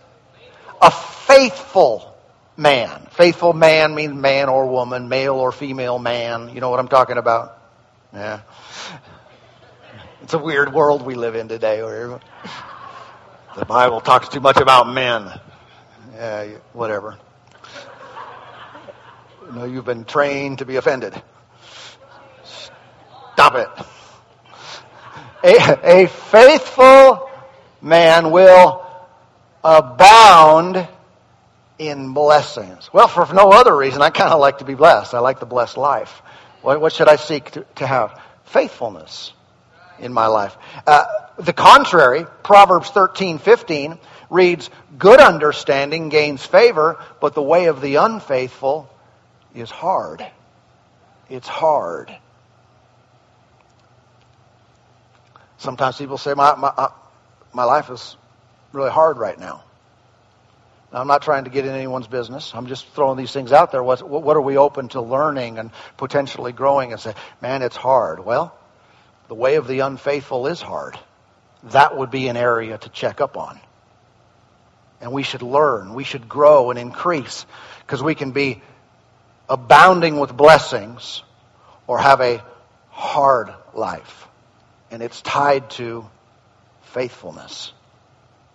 A 0.81 0.91
faithful 0.91 2.15
man. 2.57 3.07
Faithful 3.11 3.53
man 3.53 3.93
means 3.95 4.13
man 4.13 4.49
or 4.49 4.67
woman, 4.67 5.09
male 5.09 5.35
or 5.35 5.51
female 5.51 5.99
man. 5.99 6.49
You 6.53 6.61
know 6.61 6.69
what 6.69 6.79
I'm 6.79 6.87
talking 6.87 7.17
about? 7.17 7.57
Yeah. 8.13 8.41
It's 10.23 10.33
a 10.33 10.39
weird 10.39 10.73
world 10.73 11.05
we 11.05 11.15
live 11.15 11.35
in 11.35 11.47
today 11.47 11.83
where 11.83 12.19
the 13.55 13.65
Bible 13.65 14.01
talks 14.01 14.29
too 14.29 14.39
much 14.39 14.57
about 14.57 14.91
men. 14.91 15.31
Yeah, 16.13 16.57
whatever. 16.73 17.17
You 19.45 19.51
know, 19.51 19.65
you've 19.65 19.85
been 19.85 20.05
trained 20.05 20.59
to 20.59 20.65
be 20.65 20.77
offended. 20.77 21.21
Stop 23.33 23.55
it. 23.55 23.69
A, 25.43 26.03
a 26.03 26.07
faithful 26.07 27.29
man 27.81 28.31
will 28.31 28.85
abound 29.63 30.87
in 31.77 32.13
blessings. 32.13 32.89
Well, 32.93 33.07
for 33.07 33.31
no 33.33 33.51
other 33.51 33.75
reason, 33.75 34.01
I 34.01 34.09
kind 34.09 34.31
of 34.31 34.39
like 34.39 34.59
to 34.59 34.65
be 34.65 34.75
blessed. 34.75 35.13
I 35.13 35.19
like 35.19 35.39
the 35.39 35.45
blessed 35.45 35.77
life. 35.77 36.21
What, 36.61 36.79
what 36.79 36.93
should 36.93 37.09
I 37.09 37.17
seek 37.17 37.51
to, 37.51 37.65
to, 37.75 37.87
have? 37.87 38.19
Faithfulness 38.45 39.33
in 39.99 40.13
my 40.13 40.27
life. 40.27 40.55
Uh, 40.87 41.05
the 41.37 41.53
contrary, 41.53 42.25
Proverbs 42.43 42.89
13, 42.89 43.39
15 43.39 43.97
reads, 44.29 44.69
Good 44.97 45.19
understanding 45.19 46.09
gains 46.09 46.45
favor, 46.45 47.03
but 47.19 47.33
the 47.33 47.41
way 47.41 47.65
of 47.65 47.81
the 47.81 47.95
unfaithful 47.95 48.89
is 49.55 49.69
hard. 49.69 50.25
It's 51.29 51.47
hard. 51.47 52.15
Sometimes 55.57 55.97
people 55.97 56.17
say, 56.17 56.33
my, 56.33 56.55
my, 56.55 56.67
uh, 56.67 56.89
my 57.53 57.63
life 57.63 57.89
is 57.89 58.17
really 58.73 58.91
hard 58.91 59.17
right 59.17 59.39
now. 59.39 59.63
now. 60.91 61.01
I'm 61.01 61.07
not 61.07 61.21
trying 61.21 61.45
to 61.45 61.49
get 61.49 61.65
in 61.65 61.71
anyone's 61.71 62.07
business. 62.07 62.51
I'm 62.53 62.67
just 62.67 62.87
throwing 62.89 63.17
these 63.17 63.31
things 63.31 63.51
out 63.51 63.71
there. 63.71 63.81
What, 63.81 64.07
what 64.07 64.35
are 64.35 64.41
we 64.41 64.57
open 64.57 64.89
to 64.89 65.01
learning 65.01 65.57
and 65.59 65.71
potentially 65.97 66.51
growing 66.51 66.91
and 66.91 66.99
say, 66.99 67.13
man, 67.41 67.61
it's 67.61 67.77
hard? 67.77 68.23
Well, 68.23 68.55
the 69.29 69.35
way 69.35 69.55
of 69.55 69.67
the 69.67 69.79
unfaithful 69.79 70.47
is 70.47 70.61
hard. 70.61 70.99
That 71.63 71.97
would 71.97 72.11
be 72.11 72.27
an 72.27 72.37
area 72.37 72.77
to 72.77 72.89
check 72.89 73.21
up 73.21 73.37
on. 73.37 73.59
And 75.01 75.11
we 75.11 75.23
should 75.23 75.41
learn, 75.41 75.93
we 75.93 76.03
should 76.03 76.29
grow 76.29 76.69
and 76.69 76.79
increase 76.79 77.45
because 77.81 78.01
we 78.01 78.15
can 78.15 78.31
be 78.31 78.61
abounding 79.49 80.19
with 80.19 80.35
blessings 80.35 81.23
or 81.87 81.99
have 81.99 82.21
a 82.21 82.43
hard 82.89 83.53
life. 83.73 84.27
And 84.91 85.01
it's 85.01 85.21
tied 85.21 85.69
to 85.71 86.05
faithfulness. 86.83 87.73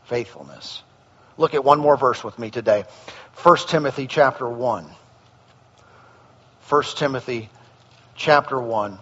Faithfulness. 0.04 0.82
Look 1.36 1.54
at 1.54 1.64
one 1.64 1.80
more 1.80 1.96
verse 1.96 2.24
with 2.24 2.38
me 2.38 2.50
today. 2.50 2.84
1 3.42 3.56
Timothy 3.68 4.06
chapter 4.06 4.48
1. 4.48 4.86
1 6.68 6.82
Timothy 6.96 7.50
chapter 8.14 8.60
1. 8.60 8.98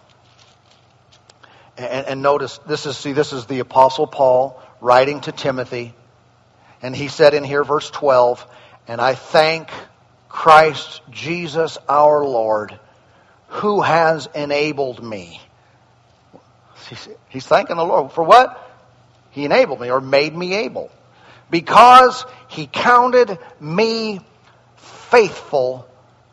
And, 1.79 2.07
and, 2.07 2.23
notice 2.23 2.59
this 2.67 2.87
is 2.87 2.97
see 2.97 3.13
this 3.13 3.33
is 3.33 3.47
the 3.47 3.59
apostle 3.59 4.07
Paul 4.07 4.63
writing 4.81 5.21
to 5.23 5.33
Timothy 5.33 5.95
and 6.81 6.97
he 6.97 7.09
said 7.09 7.35
in 7.35 7.45
here 7.45 7.65
verse 7.65 7.91
12 7.91 8.47
and 8.89 9.01
I 9.01 9.15
thank 9.15 9.69
Christ 10.29 11.03
Jesus 11.11 11.77
our 11.89 12.25
Lord 12.25 12.79
who 13.49 13.83
has 13.83 14.27
enabled 14.35 15.03
me 15.03 15.41
he's 17.29 17.47
thanking 17.47 17.77
the 17.77 17.85
Lord 17.85 18.13
for 18.13 18.25
what 18.25 18.63
he 19.37 19.45
enabled 19.45 19.81
me 19.81 19.91
or 19.91 20.01
made 20.01 20.35
me 20.35 20.55
able. 20.55 20.91
Because 21.51 22.25
he 22.49 22.67
counted 22.67 23.39
me 23.61 24.21
faithful, 24.77 25.87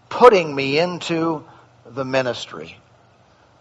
putting 0.10 0.56
me 0.56 0.80
into 0.80 1.44
the 1.86 2.06
ministry. 2.06 2.78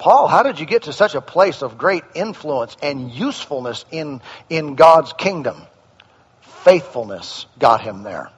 Paul, 0.02 0.26
how 0.26 0.42
did 0.42 0.58
you 0.58 0.66
get 0.66 0.82
to 0.82 0.92
such 0.92 1.14
a 1.14 1.20
place 1.20 1.62
of 1.62 1.78
great 1.78 2.02
influence 2.16 2.76
and 2.82 3.08
usefulness 3.08 3.84
in, 3.92 4.20
in 4.50 4.74
God's 4.74 5.12
kingdom? 5.12 5.56
Faithfulness 6.40 7.46
got 7.56 7.82
him 7.82 8.02
there. 8.02 8.28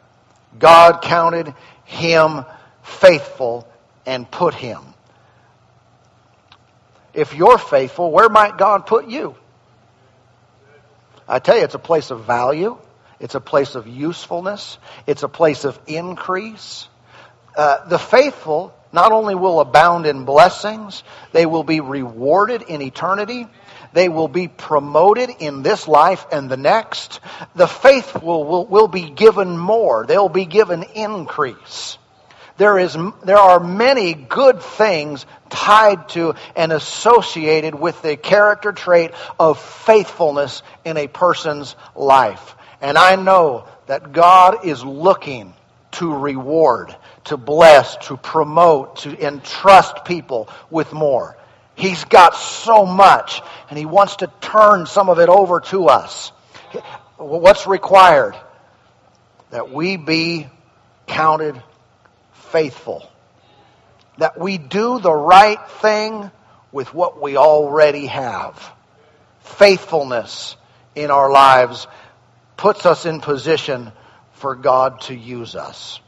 God 0.59 1.01
counted 1.01 1.55
him 1.87 2.45
faithful 2.83 3.67
and 4.05 4.31
put 4.31 4.53
him. 4.53 4.83
If 7.15 7.35
you're 7.35 7.57
faithful, 7.57 8.11
where 8.11 8.29
might 8.29 8.59
God 8.59 8.85
put 8.85 9.07
you? 9.07 9.35
I 11.27 11.39
tell 11.39 11.57
you, 11.57 11.65
it's 11.65 11.75
a 11.75 11.79
place 11.79 12.11
of 12.11 12.27
value. 12.27 12.77
It's 13.21 13.37
a 13.37 13.41
place 13.41 13.75
of 13.75 13.87
usefulness. 13.87 14.77
It's 15.07 15.23
a 15.23 15.31
place 15.31 15.65
of 15.65 15.81
increase. 15.87 16.87
Uh, 17.57 17.89
the 17.89 17.99
faithful 17.99 18.75
not 18.95 19.13
only 19.13 19.35
will 19.35 19.61
abound 19.61 20.07
in 20.07 20.25
blessings, 20.25 21.03
they 21.33 21.47
will 21.47 21.65
be 21.65 21.81
rewarded 21.81 22.63
in 22.63 22.81
eternity. 22.81 23.49
They 23.93 24.09
will 24.09 24.29
be 24.29 24.49
promoted 24.49 25.31
in 25.41 25.63
this 25.63 25.87
life 25.89 26.27
and 26.33 26.49
the 26.49 26.57
next. 26.57 27.21
The 27.55 27.67
faithful 27.67 28.45
will, 28.45 28.67
will 28.67 28.89
be 28.89 29.11
given 29.11 29.59
more. 29.59 30.07
They'll 30.07 30.29
be 30.29 30.47
given 30.47 30.85
increase. 30.95 31.99
There, 32.57 32.79
is, 32.79 32.97
there 33.25 33.39
are 33.39 33.59
many 33.59 34.15
good 34.15 34.63
things 34.63 35.27
tied 35.51 36.09
to 36.11 36.35
and 36.55 36.73
associated 36.73 37.75
with 37.75 38.01
the 38.01 38.17
character 38.17 38.71
trait 38.71 39.11
of 39.41 39.61
faithfulness 39.61 40.63
in 40.85 40.97
a 40.97 41.09
person's 41.09 41.75
life. 41.97 42.55
And 42.81 42.97
I 42.97 43.17
know 43.17 43.67
that 43.87 44.13
God 44.13 44.65
is 44.65 44.85
looking 44.85 45.53
to 45.95 46.13
reward, 46.13 46.95
to 47.25 47.37
bless, 47.37 47.97
to 48.09 48.17
promote, 48.17 48.97
to 48.97 49.27
entrust 49.27 50.05
people 50.05 50.49
with 50.71 50.93
more. 50.93 51.37
He's 51.75 52.05
got 52.05 52.37
so 52.37 52.87
much, 52.87 53.43
and 53.69 53.79
He 53.79 53.87
wants 53.87 54.17
to 54.17 54.31
turn 54.41 54.87
some 54.87 55.09
of 55.09 55.19
it 55.19 55.29
over 55.29 55.61
to 55.61 55.87
us. 55.87 56.31
What's 57.17 57.67
required? 57.67 58.37
That 59.51 59.71
we 59.71 59.97
be 59.97 60.49
counted 61.07 61.61
faithful. 62.33 63.09
That 64.19 64.39
we 64.39 64.59
do 64.59 65.01
the 65.01 65.13
right 65.13 65.59
thing 65.81 66.31
with 66.71 66.93
what 66.95 67.21
we 67.21 67.37
already 67.37 68.07
have. 68.07 68.73
Faithfulness 69.41 70.57
in 70.95 71.11
our 71.11 71.31
lives 71.31 71.87
puts 72.57 72.87
us 72.87 73.07
in 73.07 73.21
position 73.21 73.93
for 74.45 74.55
God 74.55 75.01
to 75.01 75.15
use 75.15 75.57
us. 75.57 76.01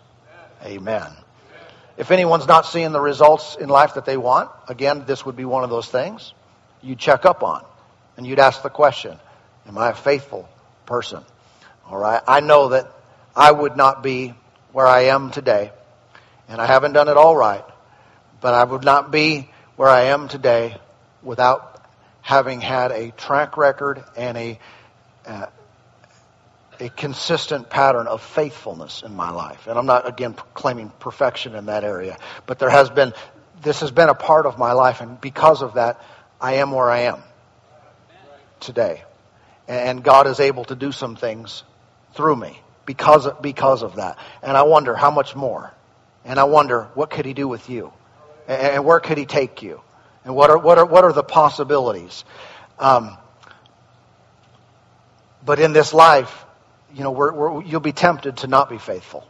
Amen. 0.62 1.10
If 1.96 2.10
anyone's 2.10 2.46
not 2.46 2.66
seeing 2.66 2.92
the 2.92 3.00
results 3.00 3.56
in 3.58 3.70
life 3.70 3.94
that 3.94 4.04
they 4.04 4.18
want, 4.18 4.50
again, 4.68 5.04
this 5.06 5.24
would 5.24 5.36
be 5.36 5.46
one 5.46 5.64
of 5.64 5.70
those 5.70 5.88
things 5.88 6.34
you'd 6.82 6.98
check 6.98 7.24
up 7.24 7.42
on. 7.42 7.64
And 8.14 8.26
you'd 8.26 8.38
ask 8.38 8.62
the 8.62 8.68
question, 8.68 9.18
am 9.66 9.78
I 9.78 9.88
a 9.88 9.94
faithful 9.94 10.46
person? 10.84 11.24
All 11.86 11.96
right. 11.96 12.22
I 12.28 12.40
know 12.40 12.68
that 12.68 12.92
I 13.34 13.50
would 13.50 13.74
not 13.74 14.02
be 14.02 14.34
where 14.72 14.86
I 14.86 15.04
am 15.04 15.30
today, 15.30 15.72
and 16.46 16.60
I 16.60 16.66
haven't 16.66 16.92
done 16.92 17.08
it 17.08 17.16
all 17.16 17.34
right, 17.34 17.64
but 18.42 18.52
I 18.52 18.64
would 18.64 18.84
not 18.84 19.10
be 19.10 19.48
where 19.76 19.88
I 19.88 20.08
am 20.08 20.28
today 20.28 20.76
without 21.22 21.82
having 22.20 22.60
had 22.60 22.92
a 22.92 23.12
track 23.12 23.56
record 23.56 24.04
and 24.14 24.36
a 24.36 24.58
uh, 25.24 25.46
a 26.80 26.88
consistent 26.88 27.70
pattern 27.70 28.06
of 28.06 28.22
faithfulness 28.22 29.02
in 29.02 29.14
my 29.14 29.30
life. 29.30 29.66
And 29.66 29.78
I'm 29.78 29.86
not 29.86 30.08
again 30.08 30.34
claiming 30.54 30.90
perfection 31.00 31.54
in 31.54 31.66
that 31.66 31.84
area, 31.84 32.18
but 32.46 32.58
there 32.58 32.70
has 32.70 32.90
been 32.90 33.12
this 33.62 33.80
has 33.80 33.90
been 33.90 34.08
a 34.08 34.14
part 34.14 34.46
of 34.46 34.58
my 34.58 34.72
life 34.72 35.00
and 35.00 35.20
because 35.20 35.62
of 35.62 35.74
that 35.74 36.00
I 36.40 36.54
am 36.54 36.70
where 36.70 36.90
I 36.90 37.00
am 37.00 37.22
today. 38.60 39.02
And 39.68 40.04
God 40.04 40.26
is 40.26 40.40
able 40.40 40.64
to 40.66 40.74
do 40.74 40.92
some 40.92 41.16
things 41.16 41.64
through 42.14 42.36
me 42.36 42.60
because 42.84 43.26
of, 43.26 43.42
because 43.42 43.82
of 43.82 43.96
that. 43.96 44.18
And 44.42 44.56
I 44.56 44.62
wonder 44.62 44.94
how 44.94 45.10
much 45.10 45.34
more. 45.34 45.72
And 46.24 46.38
I 46.38 46.44
wonder 46.44 46.84
what 46.94 47.10
could 47.10 47.26
he 47.26 47.34
do 47.34 47.48
with 47.48 47.68
you? 47.68 47.92
And 48.46 48.84
where 48.84 49.00
could 49.00 49.18
he 49.18 49.26
take 49.26 49.62
you? 49.62 49.80
And 50.24 50.34
what 50.34 50.50
are, 50.50 50.58
what 50.58 50.78
are, 50.78 50.86
what 50.86 51.04
are 51.04 51.12
the 51.12 51.22
possibilities? 51.22 52.24
Um, 52.78 53.16
but 55.44 55.58
in 55.58 55.72
this 55.72 55.92
life, 55.94 56.45
you 56.96 57.02
know, 57.02 57.10
we're, 57.10 57.32
we're, 57.32 57.62
you'll 57.62 57.80
be 57.80 57.92
tempted 57.92 58.38
to 58.38 58.46
not 58.46 58.70
be 58.70 58.78
faithful, 58.78 59.28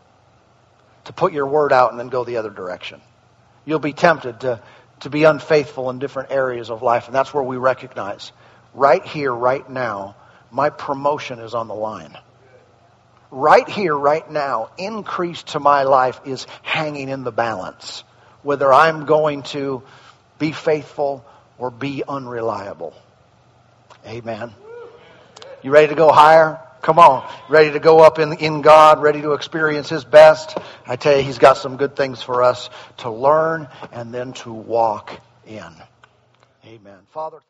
to 1.07 1.13
put 1.13 1.33
your 1.33 1.47
word 1.47 1.73
out 1.73 1.91
and 1.91 1.99
then 1.99 2.09
go 2.09 2.23
the 2.23 2.37
other 2.37 2.51
direction. 2.51 3.01
You'll 3.65 3.81
be 3.81 3.93
tempted 3.93 4.41
to, 4.41 4.61
to 5.01 5.11
be 5.11 5.25
unfaithful 5.25 5.91
in 5.91 5.99
different 5.99 6.31
areas 6.31 6.71
of 6.71 6.83
life, 6.83 7.07
and 7.07 7.15
that's 7.15 7.35
where 7.35 7.43
we 7.43 7.57
recognize 7.57 8.31
right 8.73 9.05
here, 9.05 9.33
right 9.33 9.69
now, 9.69 10.15
my 10.53 10.71
promotion 10.71 11.41
is 11.41 11.55
on 11.55 11.67
the 11.67 11.75
line. 11.75 12.17
Right 13.33 13.69
here, 13.69 13.97
right 13.97 14.31
now, 14.31 14.71
increase 14.79 15.43
to 15.45 15.59
my 15.59 15.83
life 15.83 16.21
is 16.25 16.47
hanging 16.63 17.09
in 17.09 17.25
the 17.25 17.33
balance. 17.33 18.05
Whether 18.45 18.73
I'm 18.73 19.07
going 19.07 19.43
to 19.55 19.83
be 20.39 20.53
faithful 20.53 21.25
or 21.59 21.73
be 21.73 22.05
unreliable. 22.07 22.95
Amen. 24.07 24.55
You 25.63 25.73
ready 25.73 25.89
to 25.89 25.97
go 25.97 26.13
higher? 26.13 26.61
Come 26.83 26.99
on. 26.99 27.29
Ready 27.49 27.73
to 27.73 27.81
go 27.81 28.01
up 28.01 28.19
in, 28.19 28.35
in 28.35 28.63
God, 28.63 29.03
ready 29.03 29.23
to 29.23 29.33
experience 29.33 29.89
His 29.89 30.05
best? 30.05 30.57
I 30.87 30.97
tell 30.97 31.17
you, 31.17 31.23
He's 31.23 31.39
got 31.39 31.57
some 31.57 31.77
good 31.77 31.97
things 31.97 32.23
for 32.23 32.43
us 32.43 32.71
to 32.99 33.11
learn 33.11 33.69
and 33.93 34.13
then 34.13 34.33
to 34.35 34.53
walk 34.53 35.21
in. 35.47 35.73
Amen. 36.65 36.99
Father. 37.13 37.41